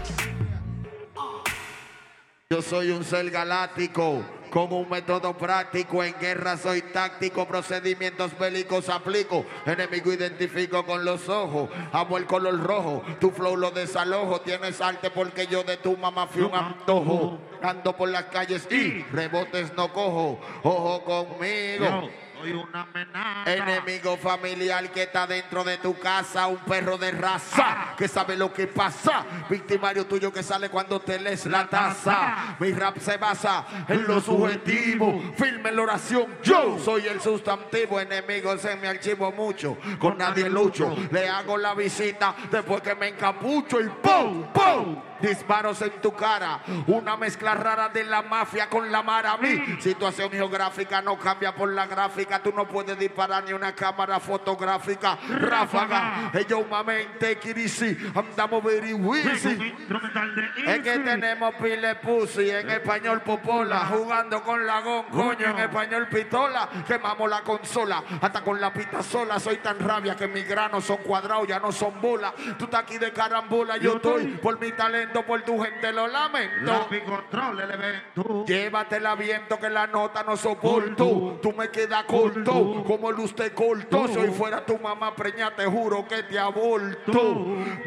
[2.49, 4.23] Yo soy un ser galáctico.
[4.49, 11.27] Con un método práctico, en guerra soy táctico, procedimientos bélicos aplico, enemigo identifico con los
[11.27, 15.97] ojos, amo el color rojo, tu flow lo desalojo, tienes arte porque yo de tu
[15.97, 22.09] mamá fui un antojo, ando por las calles y rebotes no cojo, ojo conmigo.
[22.43, 23.53] Soy una amenaza.
[23.53, 28.51] Enemigo familiar que está dentro de tu casa, un perro de raza que sabe lo
[28.51, 29.25] que pasa.
[29.49, 32.55] Victimario tuyo que sale cuando te lees la taza.
[32.59, 35.21] Mi rap se basa en lo subjetivo.
[35.37, 36.27] Firme la oración.
[36.43, 37.99] Yo soy el sustantivo.
[37.99, 39.77] Enemigos en mi archivo mucho.
[39.99, 40.95] Con nadie lucho.
[41.11, 44.51] Le hago la visita después que me encapucho y ¡pum!
[44.53, 45.12] ¡pum!
[45.23, 46.59] Disparos en tu cara.
[46.87, 49.77] Una mezcla rara de la mafia con la maraví.
[49.79, 52.43] Situación geográfica no cambia por la gráfica.
[52.43, 55.17] Tú no puedes disparar ni una cámara fotográfica.
[55.29, 56.31] Ráfaga.
[56.33, 57.97] Ellos mamente kirisi.
[58.13, 61.03] Andamos very de Es que Easy.
[61.03, 67.41] tenemos pile pussy, en español popola, jugando con lagón, coño, en español pistola, quemamos la
[67.41, 71.59] consola, hasta con la pita sola, soy tan rabia que mis granos son cuadrados, ya
[71.59, 75.59] no son bolas, tú estás aquí de carambola, yo estoy por mi talento, por tu
[75.59, 76.87] gente lo lamento.
[77.05, 78.45] Control el evento.
[78.45, 81.39] Llévatela viento que la nota no soporto.
[81.41, 84.07] Tú me quedas corto, como luz te corto.
[84.07, 87.35] Si hoy fuera tu mamá preña, te juro que te aborto.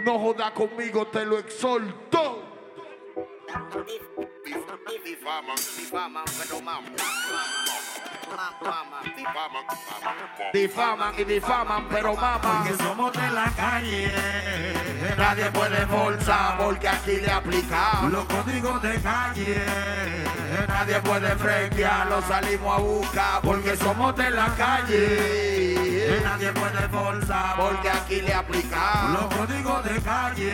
[0.05, 2.43] No jodas conmigo, te lo exhorto.
[10.53, 12.64] Difaman y difaman, pero mama.
[12.64, 14.12] Que somos de la calle.
[15.16, 18.12] Nadie puede forzar porque aquí le aplicamos.
[18.12, 19.64] Los códigos de calle.
[20.68, 26.20] Nadie puede frenquear, lo salimos a buscar porque somos de la calle.
[26.22, 27.57] Nadie puede forzar.
[27.57, 29.20] Porque aquí le aplicamos.
[29.20, 30.53] Los códigos de calle.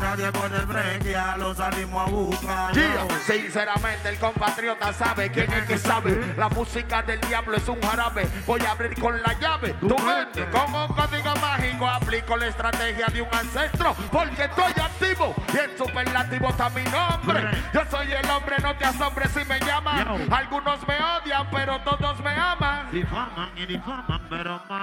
[0.00, 1.38] Nadie puede frequear.
[1.38, 2.63] Los salimos a buscar.
[2.72, 3.06] Yeah.
[3.26, 6.34] Sinceramente el compatriota sabe quién es que sabe.
[6.36, 8.26] La música del diablo es un jarabe.
[8.46, 9.74] Voy a abrir con la llave.
[9.74, 13.94] Tu mente con un código mágico aplico la estrategia de un ancestro.
[14.10, 17.50] Porque estoy activo y en superlativo está mi nombre.
[17.72, 20.32] Yo soy el hombre, no te asombres si me llaman.
[20.32, 22.13] Algunos me odian, pero todos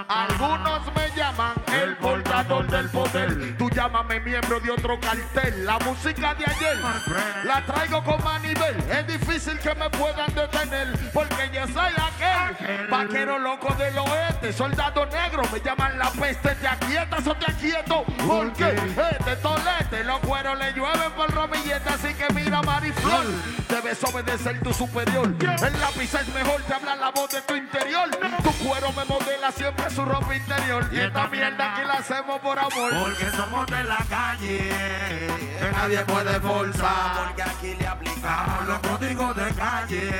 [0.08, 3.56] Algunos me llaman el portador del poder.
[3.56, 5.64] Tú llámame miembro de otro cartel.
[5.64, 6.78] La música de ayer
[7.44, 8.76] la traigo como a nivel.
[8.90, 14.52] Es difícil que me puedan detener porque yo soy aquel vaquero loco del oeste.
[14.52, 16.54] Soldado negro, me llaman la peste.
[16.56, 18.04] ¿Te aquietas o te aquieto?
[18.26, 18.76] Porque
[19.10, 21.94] este tolete, los cueros le llueven por romilletas.
[21.94, 23.24] Así que mira, Mariflor,
[23.68, 25.34] debes obedecer tu superior.
[25.40, 28.01] El lápiz es mejor, te habla la voz de tu interior.
[28.42, 30.88] Tu cuero me modela siempre su ropa interior.
[30.90, 32.92] Y esta mierda aquí la hacemos por amor.
[33.00, 34.70] Porque somos de la calle.
[35.58, 37.26] Que nadie puede forzar.
[37.26, 38.66] Porque aquí le aplicamos.
[38.66, 40.10] Los códigos de calle.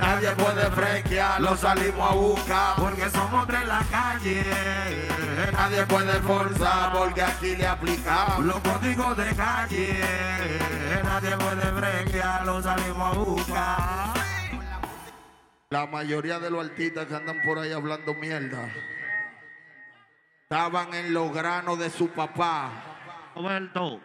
[0.00, 2.74] Nadie puede frenquear, lo salimos a buscar.
[2.76, 4.44] Porque somos de la calle.
[5.52, 8.44] Nadie puede forzar porque aquí le aplicamos.
[8.44, 10.00] Los códigos de calle.
[11.04, 12.44] Nadie puede frequear.
[12.44, 14.11] Los salimos a buscar.
[15.72, 18.68] La mayoría de los artistas que andan por ahí hablando mierda
[20.42, 22.70] estaban en los granos de su papá.
[23.34, 23.98] Roberto,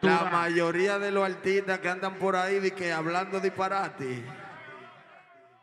[0.00, 4.24] La mayoría de los artistas que andan por ahí de que hablando disparate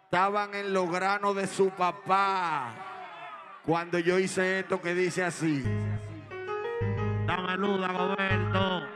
[0.04, 2.76] estaban en los granos de su papá.
[3.66, 5.64] Cuando yo hice esto que dice así.
[7.26, 8.88] Dame luda, Roberto.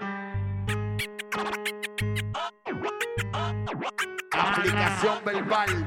[4.41, 5.85] Aplicación verbal.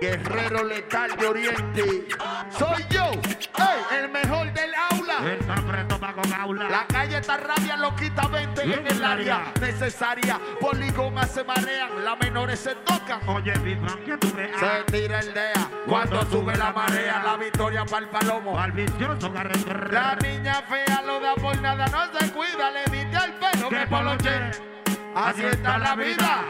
[0.00, 2.08] Guerrero letal de Oriente.
[2.48, 5.20] Soy yo, ey, el mejor del aula.
[6.70, 10.40] La calle está rabia, loquita 20 en el área necesaria.
[10.58, 13.20] Poligomas se marean, las menores se tocan.
[13.28, 14.58] Oye, Bifan, que tú veas.
[14.58, 18.58] Se tira el DEA cuando sube la marea, la victoria para el palomo.
[18.58, 19.74] Al vicioso garete.
[19.90, 23.86] La niña fea lo da por nada, no se cuida, le diste al pelo que
[23.86, 24.69] poloche.
[25.14, 26.44] Así está la vida.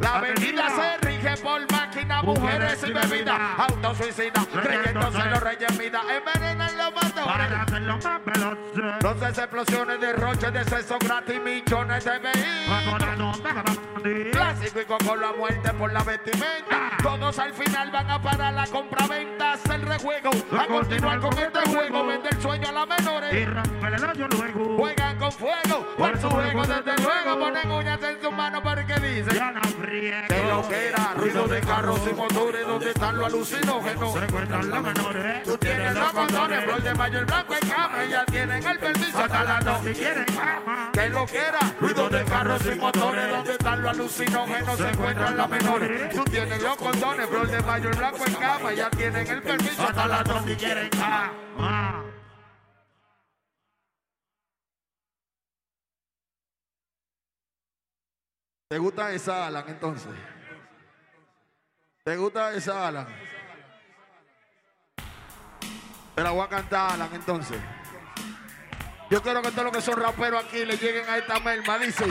[0.00, 6.76] La avenida se rige por máquina, mujeres y bebida, autosuicida, creyéndose los reyes vida, envenenan
[6.76, 8.58] los Para hacerlo más veloz.
[8.76, 13.40] Entonces explosiones de roche de sexo gratis, millones de vehículos.
[14.32, 16.90] Clásico y con la muerte por la vestimenta.
[17.02, 20.30] Todos al final van a parar la compra-venta, hacer rejuego.
[20.58, 23.54] A continuar con este juego, vender sueño a las Y menores.
[23.54, 24.76] romper el hoyo luego.
[24.78, 27.38] Juegan con fuego, por su juego desde luego.
[27.38, 31.60] Ponen uñas en sus manos porque dicen Ya no que lo que era ruido de
[31.60, 32.66] carros y motores.
[32.66, 34.12] ¿Dónde están los alucinógenos?
[34.12, 35.42] Se encuentran los menores.
[35.44, 38.04] Tú tienes los condones, flor de mayo, el blanco cama.
[38.04, 39.84] Ya tienen el permiso hasta las dos.
[39.84, 40.26] Si quieren.
[40.92, 45.36] Que lo que era ruido de carros y motores donde están los alucinógenos se encuentran
[45.36, 49.26] las menores tú tienes los condones flor de mayo el blanco en cama ya tienen
[49.26, 50.90] el permiso hasta las dos Si quieren.
[58.68, 60.12] ¿te gusta esa Alan entonces?
[62.04, 63.33] ¿te gusta esa Alan?
[66.14, 67.58] Te la voy a cantar Alan entonces
[69.10, 72.04] yo quiero que todos los que son raperos aquí le lleguen a esta merma dice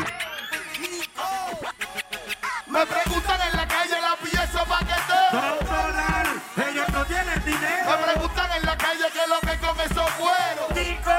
[2.68, 6.28] me preguntan en la calle la pieza paquetero Son dólar.
[6.70, 7.98] Ellos no tienen Me dinero.
[8.04, 10.10] preguntan en la calle qué es lo que con esos.
[10.74, 11.12] Chico,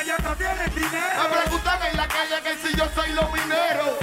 [0.00, 1.28] ellos no tienen Me dinero.
[1.30, 3.98] preguntan en la calle que si yo soy los mineros.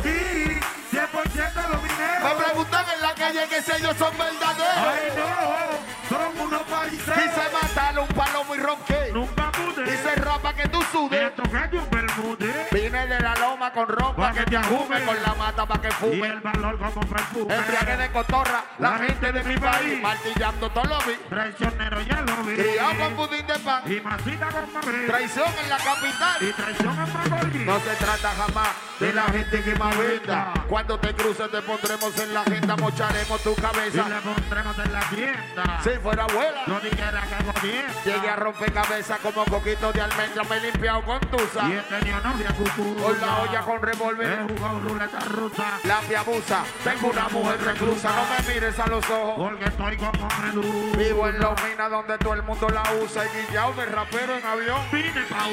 [3.31, 4.77] Calle que si ellos son verdaderos.
[4.77, 6.17] Ay, no.
[6.17, 7.19] Son unos paiseros.
[7.23, 9.11] Quise matarle un palomo y ronqué.
[9.13, 9.83] Nunca pude.
[9.83, 11.21] Dice rapa que tú sudes.
[11.21, 12.67] Esto que un bermude.
[12.91, 15.91] Vine de la loma con ropa que te ajume, con la mata para que Y
[15.91, 16.27] fume.
[16.27, 17.55] el valor como perfume.
[17.55, 21.13] Embriague de cotorra, la gente de mi país, martillando todo lo vi.
[21.29, 22.55] Traicionero ya lo vi.
[22.55, 25.07] Criado con budín de pan, Y masita con Madrid.
[25.07, 26.37] traición en la capital.
[26.41, 27.65] Y traición en Macorís.
[27.65, 28.69] No se trata jamás
[28.99, 30.53] de la gente que más venda.
[30.67, 34.09] Cuando te cruces te pondremos en la agenda, mocharemos tu Y cabeza.
[34.09, 35.79] le pondremos en la tienda.
[35.81, 37.93] Si fuera abuela, No dijera que gobierna.
[38.03, 41.69] llegué a romper cabeza como coquito de almendra, me he limpiado con tusa.
[41.69, 42.80] Y he tenido novia cucú.
[42.81, 45.79] Con la olla con He revólver, jugado ruleta rusa.
[45.83, 46.63] la abusa.
[46.83, 49.33] Tengo una mujer reclusa, no me mires a los ojos.
[49.37, 50.91] Porque estoy como Medú.
[50.97, 53.23] Vivo en los minas donde todo el mundo la usa.
[53.25, 54.79] Y guillao de rapero en avión.
[54.91, 55.47] Vine pa'.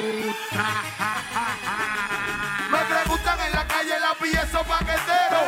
[2.71, 5.39] Me preguntan en la calle la pieza paquetero.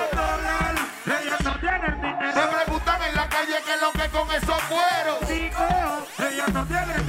[1.22, 2.50] Ellos no tienen Me dinero.
[2.64, 5.30] preguntan en la calle qué es lo que con esos cueros.
[6.32, 7.01] Ellos no tienen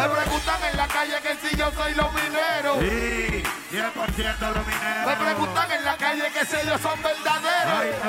[0.00, 2.78] Me preguntan en la calle que si yo soy los mineros.
[2.78, 5.06] Sí, 100% los mineros.
[5.06, 8.04] Me preguntan en la calle que si ellos son Ay, verdaderos.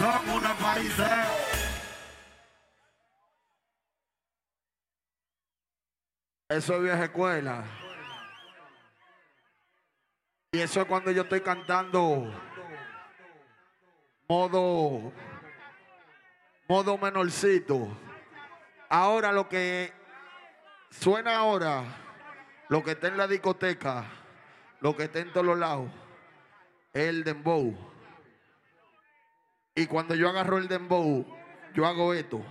[0.00, 1.06] no, son unos países.
[6.50, 7.64] Eso es vieja escuela.
[10.52, 12.32] Y eso es cuando yo estoy cantando
[14.28, 15.12] modo
[16.68, 17.88] modo menorcito.
[18.90, 19.92] Ahora lo que
[20.90, 21.84] suena ahora,
[22.68, 24.04] lo que está en la discoteca,
[24.80, 25.90] lo que está en todos los lados,
[26.92, 27.76] el dembow.
[29.74, 31.24] Y cuando yo agarro el dembow,
[31.74, 32.42] yo hago esto.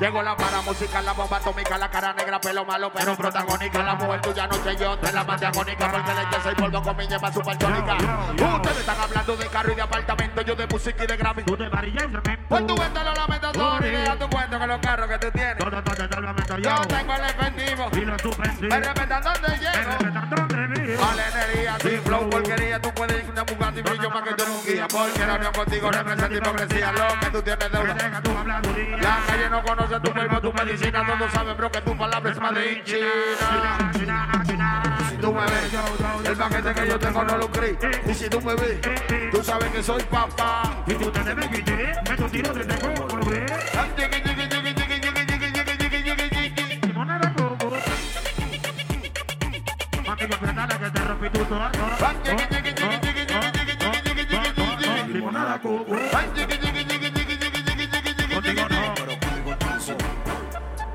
[0.00, 3.82] Llegó la para música, la bomba atómica, la cara negra, pelo malo, pero protagónica.
[3.82, 6.82] La mujer tuya no sé yo, te la mandé agónica porque le eché seis polvo
[6.82, 7.96] con mi yema supersónica.
[7.96, 11.42] Ustedes están hablando de carro y de apartamento, yo de música y de Grammy.
[11.42, 12.44] Tú te varillas y cemento.
[12.48, 15.58] Pues tú vete los lamentadores y deja tu cuento con los carros que tú tienes.
[15.58, 18.68] Lamento Yo tengo el efectivo, Y lo suspensivo.
[18.68, 20.47] me respetan donde llego.
[20.66, 24.66] Vale energía, sin flow, porquería, tú puedes ir una Bugatti brillo más que tú un
[24.66, 24.88] guía.
[24.88, 28.22] Porque la unión contigo representa hipocresía, lo que tú tienes deuda.
[29.00, 32.40] La calle no conoce tu cuerpo, tu medicina, todos saben, bro, que tu palabra es
[32.40, 33.92] made in China.
[35.08, 35.74] Si tú me ves,
[36.24, 37.78] el paquete que yo tengo no lo creí.
[38.06, 38.80] Y si tú me ves,
[39.30, 40.82] tú sabes que soy papá.
[40.86, 42.52] Y tú te debes me tu tiro
[50.90, 52.48] que te rompí tu de Coco.
[55.30, 55.58] No.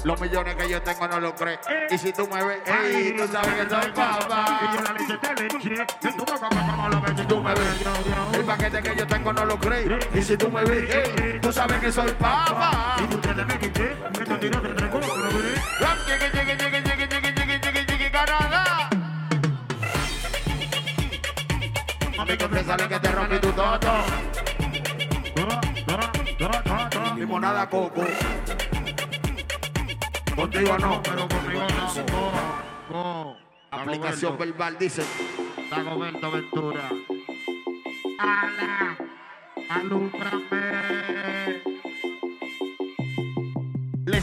[0.04, 1.60] Los millones que yo tengo no lo crees.
[1.90, 4.60] Y si tú me ves, ey, tú sabes que soy Y yo papá.
[4.84, 5.86] la leche te le eché.
[6.02, 7.86] En tu boca, como lo ves, Si tú me ves,
[8.34, 10.06] el paquete que yo tengo no lo crees.
[10.14, 12.98] Y si tú me ves, ey, tú sabes que soy papá.
[13.02, 15.08] Y tú te debes quitar, me tu tiro desde como
[22.34, 23.92] Mami, confiésale que te rompí tu toto.
[27.16, 28.06] Limonada coco.
[30.36, 31.02] Contigo no.
[31.04, 31.68] Pero conmigo
[32.90, 33.38] no.
[33.72, 35.04] Aplicación verbal dice.
[35.70, 36.90] Dagoberto Ventura.
[38.20, 38.98] Ala,
[39.70, 41.23] alúmbrame.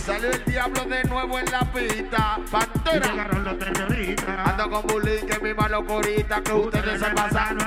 [0.01, 2.38] Salió el diablo de nuevo en la pista.
[2.51, 3.28] Pantera.
[4.44, 7.59] Ando con bullying que mi locurita que ustedes se pasan.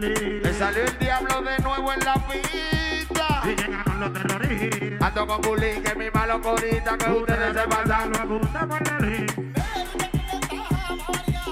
[0.00, 3.42] Le salió el diablo de nuevo en la pista.
[3.44, 5.02] Y llegaron los terroristas.
[5.02, 8.12] Ando con bullying que mi locurita que ustedes se pasan.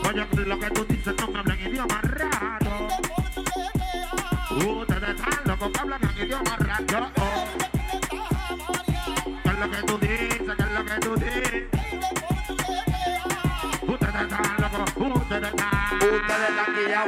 [0.08, 2.88] Oye, lo que tú dices no me hablan idioma raro.
[4.50, 6.56] Ustedes están locos que hablan en idioma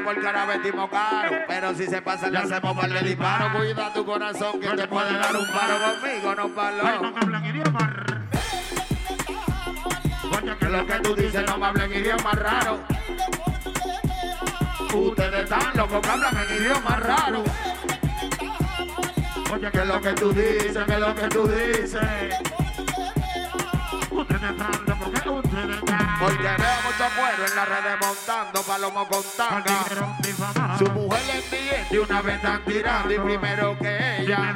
[0.05, 1.37] porque ahora vestimos caro.
[1.47, 3.53] Pero si se pasan, le hacemos par de disparos.
[3.53, 6.83] Cuida tu corazón que te puede dar un paro conmigo, no palo.
[10.59, 12.79] Que lo que tú dices no me hablen idioma raro.
[14.93, 17.45] Ustedes están locos que hablan en idioma raro.
[19.53, 22.35] Oye, Que lo que tú dices, que lo que tú dices.
[24.15, 24.27] Hoy
[26.37, 30.22] tenemos mucho cuero en las redes montando palomo con tanga.
[32.23, 34.55] Vez están tirando y primero que Me ella.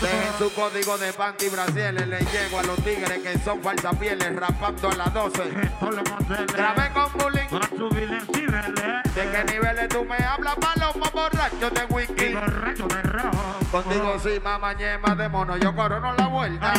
[0.00, 4.36] Dejen su código de panty brasiles, le llego a los tigres que son falsas pieles,
[4.36, 5.42] rapando a las 12.
[5.62, 6.46] Esto lo concelé.
[6.52, 7.48] Grabé con bullying.
[7.48, 9.14] Decibeles.
[9.14, 12.34] ¿De qué niveles tú me hablas, palomo borracho de whisky?
[12.34, 13.30] de.
[13.70, 16.72] Contigo sí, mamá ñema de mono, yo corono la Ay, vuelta.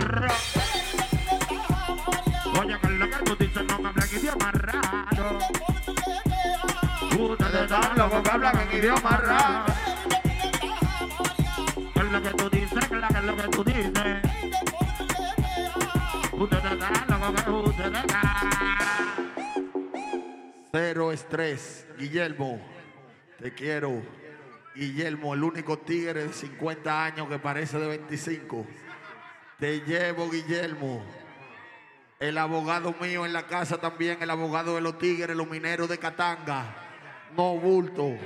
[0.00, 0.34] rojo.
[2.60, 5.38] Oye, que lo que tú dices no me hablan idioma raro.
[7.72, 9.64] Locos que hablan en idioma raro.
[11.94, 12.86] ¿Qué es lo que tú dices?
[12.86, 14.22] ¿Qué es lo que tú dices?
[16.32, 19.32] Ustedes están locos, que ustedes están.
[20.70, 22.60] Cero estrés, Guillermo.
[23.38, 24.02] Te quiero.
[24.74, 28.66] Guillermo, el único tigre de 50 años que parece de 25.
[29.58, 31.02] Te llevo, Guillermo.
[32.20, 35.96] El abogado mío en la casa también, el abogado de los tigres, los mineros de
[35.96, 36.91] Catanga.
[37.36, 38.16] No bulto.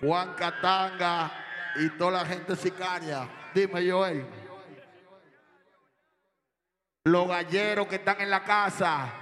[0.00, 1.30] Juan Catanga
[1.76, 3.28] y toda la gente sicaria.
[3.54, 4.26] Dime, Joel.
[7.04, 9.12] Los galleros que están en la casa.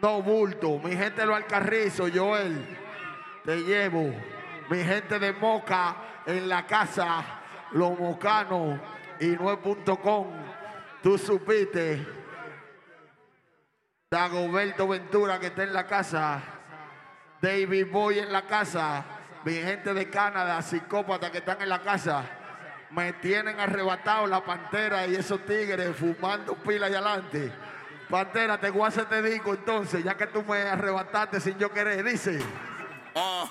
[0.00, 2.78] No bulto, mi gente de los Alcarrizos, Joel,
[3.44, 4.14] te llevo.
[4.70, 5.96] Mi gente de Moca
[6.26, 7.22] en la casa,
[7.72, 8.80] los mocanos
[9.18, 10.26] y 9.com.
[11.02, 12.06] Tú supiste.
[14.10, 16.59] Dagoberto Ventura que está en la casa.
[17.40, 19.04] David Boy en la casa.
[19.44, 22.24] Mi gente de Canadá, psicópatas que están en la casa.
[22.90, 27.52] Me tienen arrebatado la pantera y esos tigres fumando pila y adelante.
[28.10, 31.72] Pantera, te voy a hacer te digo entonces, ya que tú me arrebataste sin yo
[31.72, 32.40] querer, dice.
[33.14, 33.50] Ah,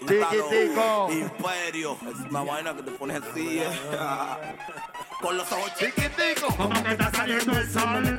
[0.00, 1.08] Chiquitico.
[1.10, 1.98] Imperio.
[2.08, 3.68] Es una vaina que te pones así, eh.
[5.20, 6.48] Con los ojos Chiquitico.
[6.56, 8.18] ¿Cómo que está saliendo el sol?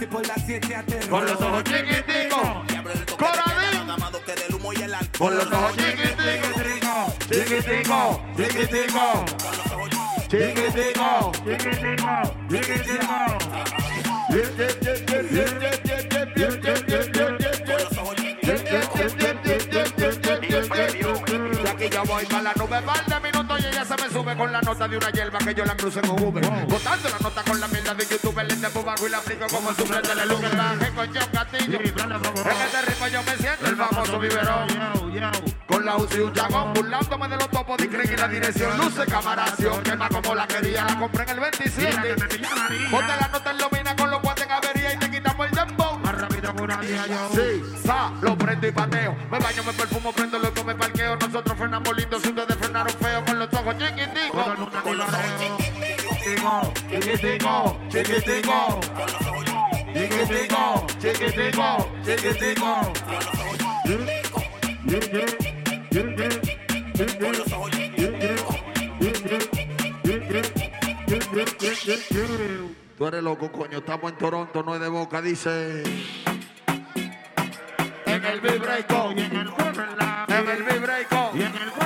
[1.09, 3.17] Con los ojos chiquiticos.
[3.17, 3.83] Coradín.
[4.35, 5.29] Que del humo y el alcohol.
[5.29, 6.53] Con los ojos chiquiticos.
[7.29, 8.21] Chiquitico.
[8.37, 9.25] Chiquitico.
[10.29, 10.29] Chiquitico.
[10.29, 11.31] Chiquitico,
[12.49, 13.13] chiquitico.
[21.63, 23.12] Y aquí yo voy para la nube, par
[24.33, 26.45] sube con la nota de una hierba que yo la crucé con Uber.
[26.67, 29.69] Botando la nota con la mierda de YouTube, le tempo bajo y la aplico como
[29.69, 30.49] el suplente de Luke.
[30.49, 31.79] Traje con John Castillo.
[31.79, 34.67] En este ritmo yo me siento el famoso biberón.
[35.67, 38.77] Con la UCI un chagón, burlándome de los topos de Craig y la dirección.
[38.77, 42.15] Luce camaración, quema como la quería, la compré en el 27.
[42.91, 45.99] Ponte la nota en lomina con los guantes en avería y te quitamos el dembow.
[45.99, 47.29] Más rápido que una día yo.
[47.33, 49.15] Sí, sa, lo prendo y pateo.
[49.31, 51.15] Me baño, me perfumo, prendo, loco, me parqueo.
[51.15, 52.52] Nosotros frenamos lindos, si ustedes
[72.97, 73.79] Tú eres loco, coño.
[73.79, 75.83] Estamos en Toronto, no es de boca, dice.
[78.05, 79.53] En el vibreco, en el
[80.27, 80.63] en el
[81.33, 81.82] en el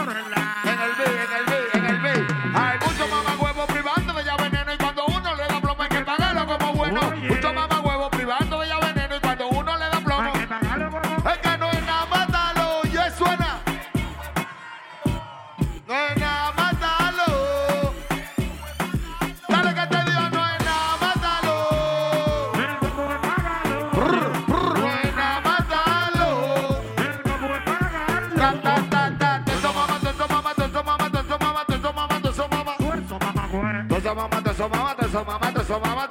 [35.25, 36.07] mamá, todo eso mamá.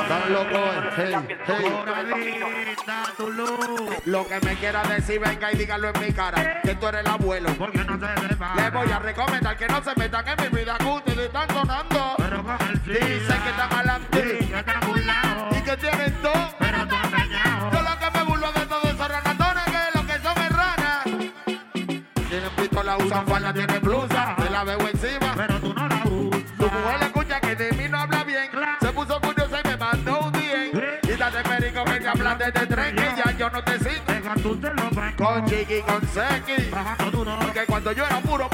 [0.00, 0.60] Están locos,
[0.96, 1.14] hey,
[1.46, 1.64] hey.
[4.04, 7.06] Lo que me quiera decir, venga y dígalo en mi cara, que tú eres el
[7.06, 7.48] abuelo.
[8.56, 12.16] Le voy a recomendar que no se metan en mi vida que ustedes están sonando.
[12.84, 14.38] Dicen que están adelante
[15.50, 16.32] y que tienen todo.
[17.72, 21.04] Yo lo que me burlo de todos esos ranatones que lo que son es ranas.
[22.28, 25.31] Tienen pistola, usan falda, tienen blusa, te la veo encima.
[34.42, 35.14] Tú te lo ven.
[35.16, 37.38] Con chiqui, con duro.
[37.40, 38.48] Porque cuando yo era puro,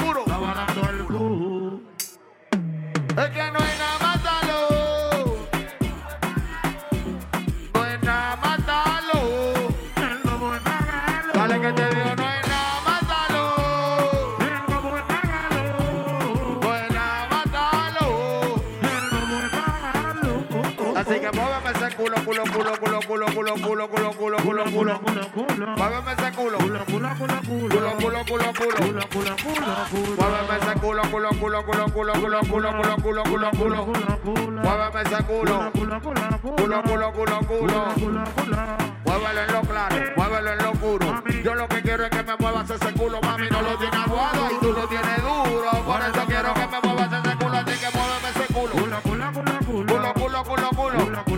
[23.39, 24.99] culo, culo, culo, culo, culo, culo, culo, culo.
[24.99, 25.67] Culo, culo.
[25.77, 26.57] Muéveme ese culo.
[26.57, 27.69] Culo, culo, culo, culo.
[27.69, 28.77] Culo, culo, culo, culo.
[28.79, 30.15] Culo, culo, culo, culo.
[30.19, 33.85] Muéveme ese culo, culo, culo, culo, culo, culo, culo, culo, culo, culo, culo.
[33.85, 34.61] Culo, culo.
[34.61, 35.71] Muéveme ese culo.
[35.71, 36.55] Culo, culo, culo.
[36.57, 37.85] Culo, culo, culo, culo.
[37.95, 38.59] Culo, culo.
[39.05, 41.23] Muévelo en lo claro, muévelo en lo oscuro.
[41.43, 44.51] Yo lo que quiero es que me muevas ese culo, mami, no lo tiene aguado
[44.51, 45.71] y tú lo tienes duro.
[45.85, 48.71] Por eso quiero que me muevas ese culo, así que muéveme ese culo.
[48.71, 49.85] Culo, culo, culo, culo.
[49.87, 50.43] Culo, culo, culo, culo.
[50.43, 51.28] Culo, culo, culo, culo.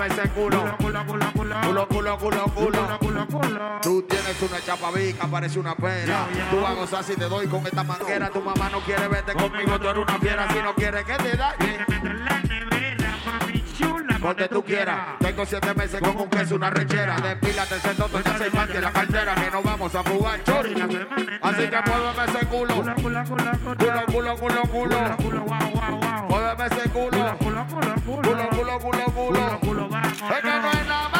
[0.00, 0.60] Muéveme ese culo.
[0.60, 1.60] Culo, culo, culo, culo.
[1.60, 2.70] Culo, culo, culo, culo.
[2.70, 3.80] Culo, culo, culo.
[3.82, 6.26] Tú tienes una chapavica, parece una pera.
[6.50, 8.30] Tú vas a gozar si te doy con esta manguera.
[8.30, 10.48] Tu mamá no quiere verte conmigo, tú eres una fiera.
[10.50, 12.79] Si no quiere que te dañe,
[14.20, 15.18] donde tú quieras.
[15.20, 17.16] Tengo siete meses con un queso, una rechera.
[17.16, 19.34] Despílate ese toto, ya se parte la cartera.
[19.34, 20.74] Que no vamos a jugar chori.
[21.42, 22.74] Así que muéveme ese culo.
[22.74, 24.66] Culo, culo, culo, culo.
[24.66, 26.28] Culo, culo, guau, guau, guau.
[26.28, 27.10] Muéveme ese culo.
[27.10, 28.22] Culo, culo, culo, culo.
[28.22, 29.88] Culo, culo, culo, Culo.
[29.90, 31.19] Es que no es nada,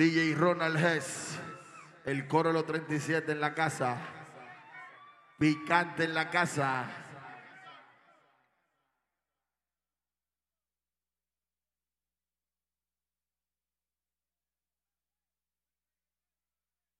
[0.00, 1.36] DJ Ronald Hess,
[2.04, 3.96] el coro los 37 en la casa,
[5.40, 6.88] picante en la casa.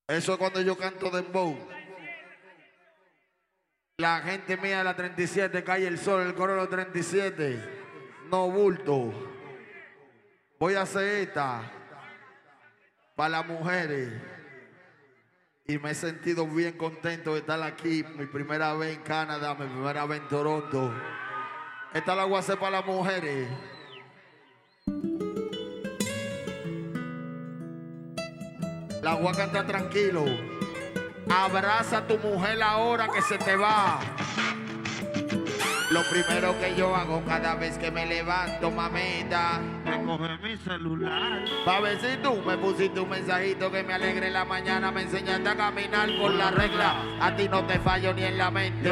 [0.09, 1.57] Eso es cuando yo canto dembow.
[3.99, 7.61] La gente mía de la 37, calle el sol, el coro los 37.
[8.28, 9.12] No bulto.
[10.59, 11.78] Voy a hacer esta
[13.19, 14.12] para las mujeres.
[15.66, 18.05] Y me he sentido bien contento de estar aquí.
[18.16, 20.95] Mi primera vez en Canadá, mi primera vez en Toronto.
[21.93, 23.49] Esta la voy para las mujeres.
[29.03, 30.25] La voy a cantar tranquilo.
[31.29, 33.99] Abraza a tu mujer ahora que se te va.
[35.91, 39.61] Lo primero que yo hago cada vez que me levanto, mamita.
[39.86, 41.45] Recoge mi celular.
[41.64, 45.49] Pa' ver si tú me pusiste un mensajito que me alegre la mañana, me enseñaste
[45.49, 47.03] a caminar por la regla.
[47.20, 48.91] A ti no te fallo ni en la mente.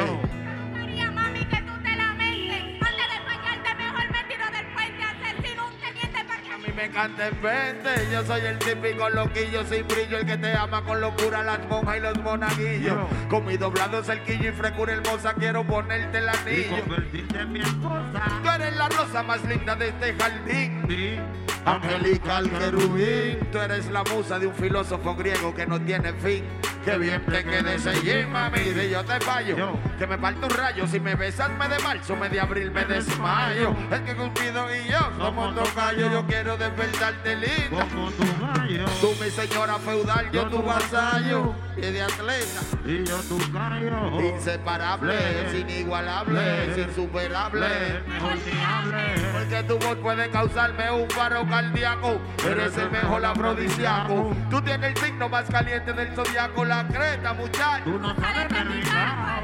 [6.87, 10.83] Me encanta el vente, yo soy el típico loquillo sin brillo, el que te ama
[10.83, 12.97] con locura las monjas y los monaguillos.
[13.29, 16.81] Con mi doblado cerquillo y frescura hermosa quiero ponerte el Y anillo.
[16.83, 18.23] convertirte en mi esposa.
[18.43, 20.85] Tú eres la rosa más linda de este jardín.
[20.87, 21.19] Sí.
[21.67, 26.43] Angelical querubín, tú eres la musa de un filósofo griego que no tiene fin.
[26.85, 29.57] Que bien te quede ese jean, mami, si yo te fallo.
[29.57, 29.73] Yo.
[29.99, 32.85] Que me parto un rayo, si me besas me de marzo, me de abril me
[32.85, 33.75] desmayo.
[33.91, 37.85] Es que Cupido y yo somos tocayo, yo quiero despertarte linda.
[37.93, 38.85] Como tu gallo.
[39.01, 41.53] Tú mi señora feudal, yo tu vasallo.
[41.75, 44.21] Y de atleta, Y yo tu gallo.
[44.21, 45.13] inseparable,
[45.45, 47.67] es inigualable, es insuperable.
[48.07, 49.26] Mejor ni hable.
[49.47, 52.19] Porque tu voz puede causarme un paro cardíaco.
[52.45, 54.35] Eres el mejor afrodisíaco.
[54.49, 57.85] Tú tienes el signo más caliente del zodiaco, la creta, muchacho.
[57.85, 59.43] Tú no sabes de mi lado.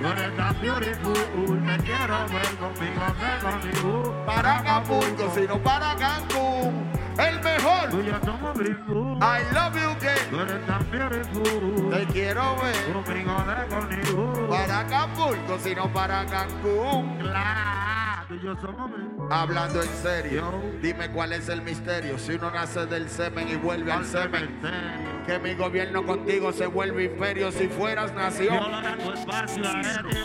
[0.00, 1.60] Tú eres tan beautiful.
[1.60, 4.24] Me quiero ver conmigo, ven conmigo.
[4.26, 6.90] Para Acapulco, sino para Cancún.
[7.16, 7.90] El mejor.
[7.90, 8.58] Tú y yo somos.
[8.58, 11.90] I love you, Tú que eres tan beautiful.
[11.90, 12.92] te quiero ver.
[12.92, 14.48] Conmigo, ven conmigo.
[14.50, 17.18] Para Acapulco, sino para Cancún.
[17.20, 17.91] Claro.
[18.32, 19.21] Tú y yo somos bien.
[19.32, 22.18] Hablando en serio, dime cuál es el misterio.
[22.18, 24.60] Si uno nace del semen y vuelve al semen,
[25.26, 27.50] que mi gobierno contigo se vuelve imperio.
[27.50, 28.60] Si fueras nación,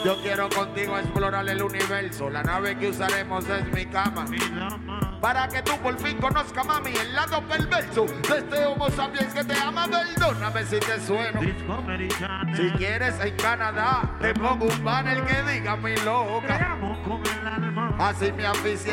[0.03, 2.29] yo quiero contigo explorar el universo.
[2.29, 4.25] La nave que usaremos es mi cama.
[5.21, 9.43] Para que tú por fin conozcas, mami, el lado perverso de este homo sapiens que
[9.45, 9.87] te ama.
[9.87, 11.39] Perdóname si te sueno.
[12.55, 16.77] Si quieres en Canadá, te pongo un banner que diga mi loca.
[17.99, 18.45] Así me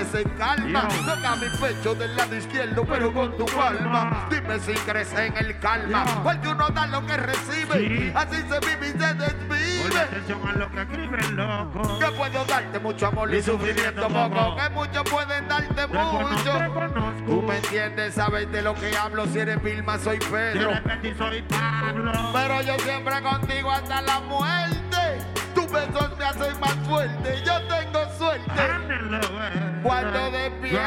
[0.05, 0.88] aficies en calma.
[0.88, 1.14] Yo.
[1.14, 4.26] Toca mi pecho del lado izquierdo, pero con tu palma.
[4.30, 6.05] Dime si crees en el calma.
[6.07, 6.22] Yo.
[6.22, 7.78] Porque uno da lo que recibe.
[7.78, 8.12] Sí.
[8.14, 10.00] Así se vive y se desvive.
[10.00, 11.98] atención a lo que escribe el loco.
[11.98, 14.57] Que puedo darte mucho amor y Y sufrimiento poco.
[14.57, 16.72] Que muchos pueden darte Te mucho.
[16.74, 17.24] conozco.
[17.26, 19.26] Tú me entiendes, sabes de lo que hablo.
[19.26, 20.70] Si eres Vilma, soy De Pedro.
[20.70, 22.12] repente soy Pablo.
[22.32, 25.18] Pero yo siempre contigo hasta la muerte.
[25.55, 27.42] Tus besos me hacen más fuerte.
[27.44, 28.50] Yo tengo suerte.
[28.55, 29.73] Güey.
[29.85, 30.82] Cuando despiertes.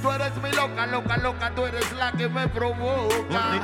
[0.00, 1.50] Tú eres mi loca, loca, loca.
[1.54, 3.60] Tú eres la que me provoca.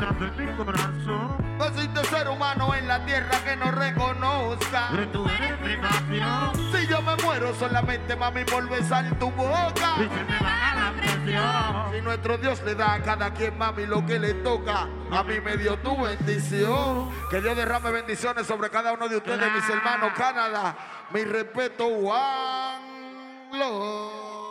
[1.58, 4.90] No existe ser humano en la tierra que no reconozca.
[5.10, 6.72] Tú eres mi pasión.
[6.72, 9.94] Si yo me muero solamente, mami, por besar tu boca.
[9.96, 11.92] Y se me baja la presión.
[11.94, 15.40] Si nuestro Dios le da a cada quien, mami, lo que le toca, a mí
[15.40, 17.10] me dio tu bendición.
[17.30, 20.12] Que Dios derrame bendiciones sobre cada uno de ustedes, mis hermanos.
[20.14, 20.76] Canadá,
[21.14, 22.93] mi respeto, Juan
[23.54, 24.43] glory.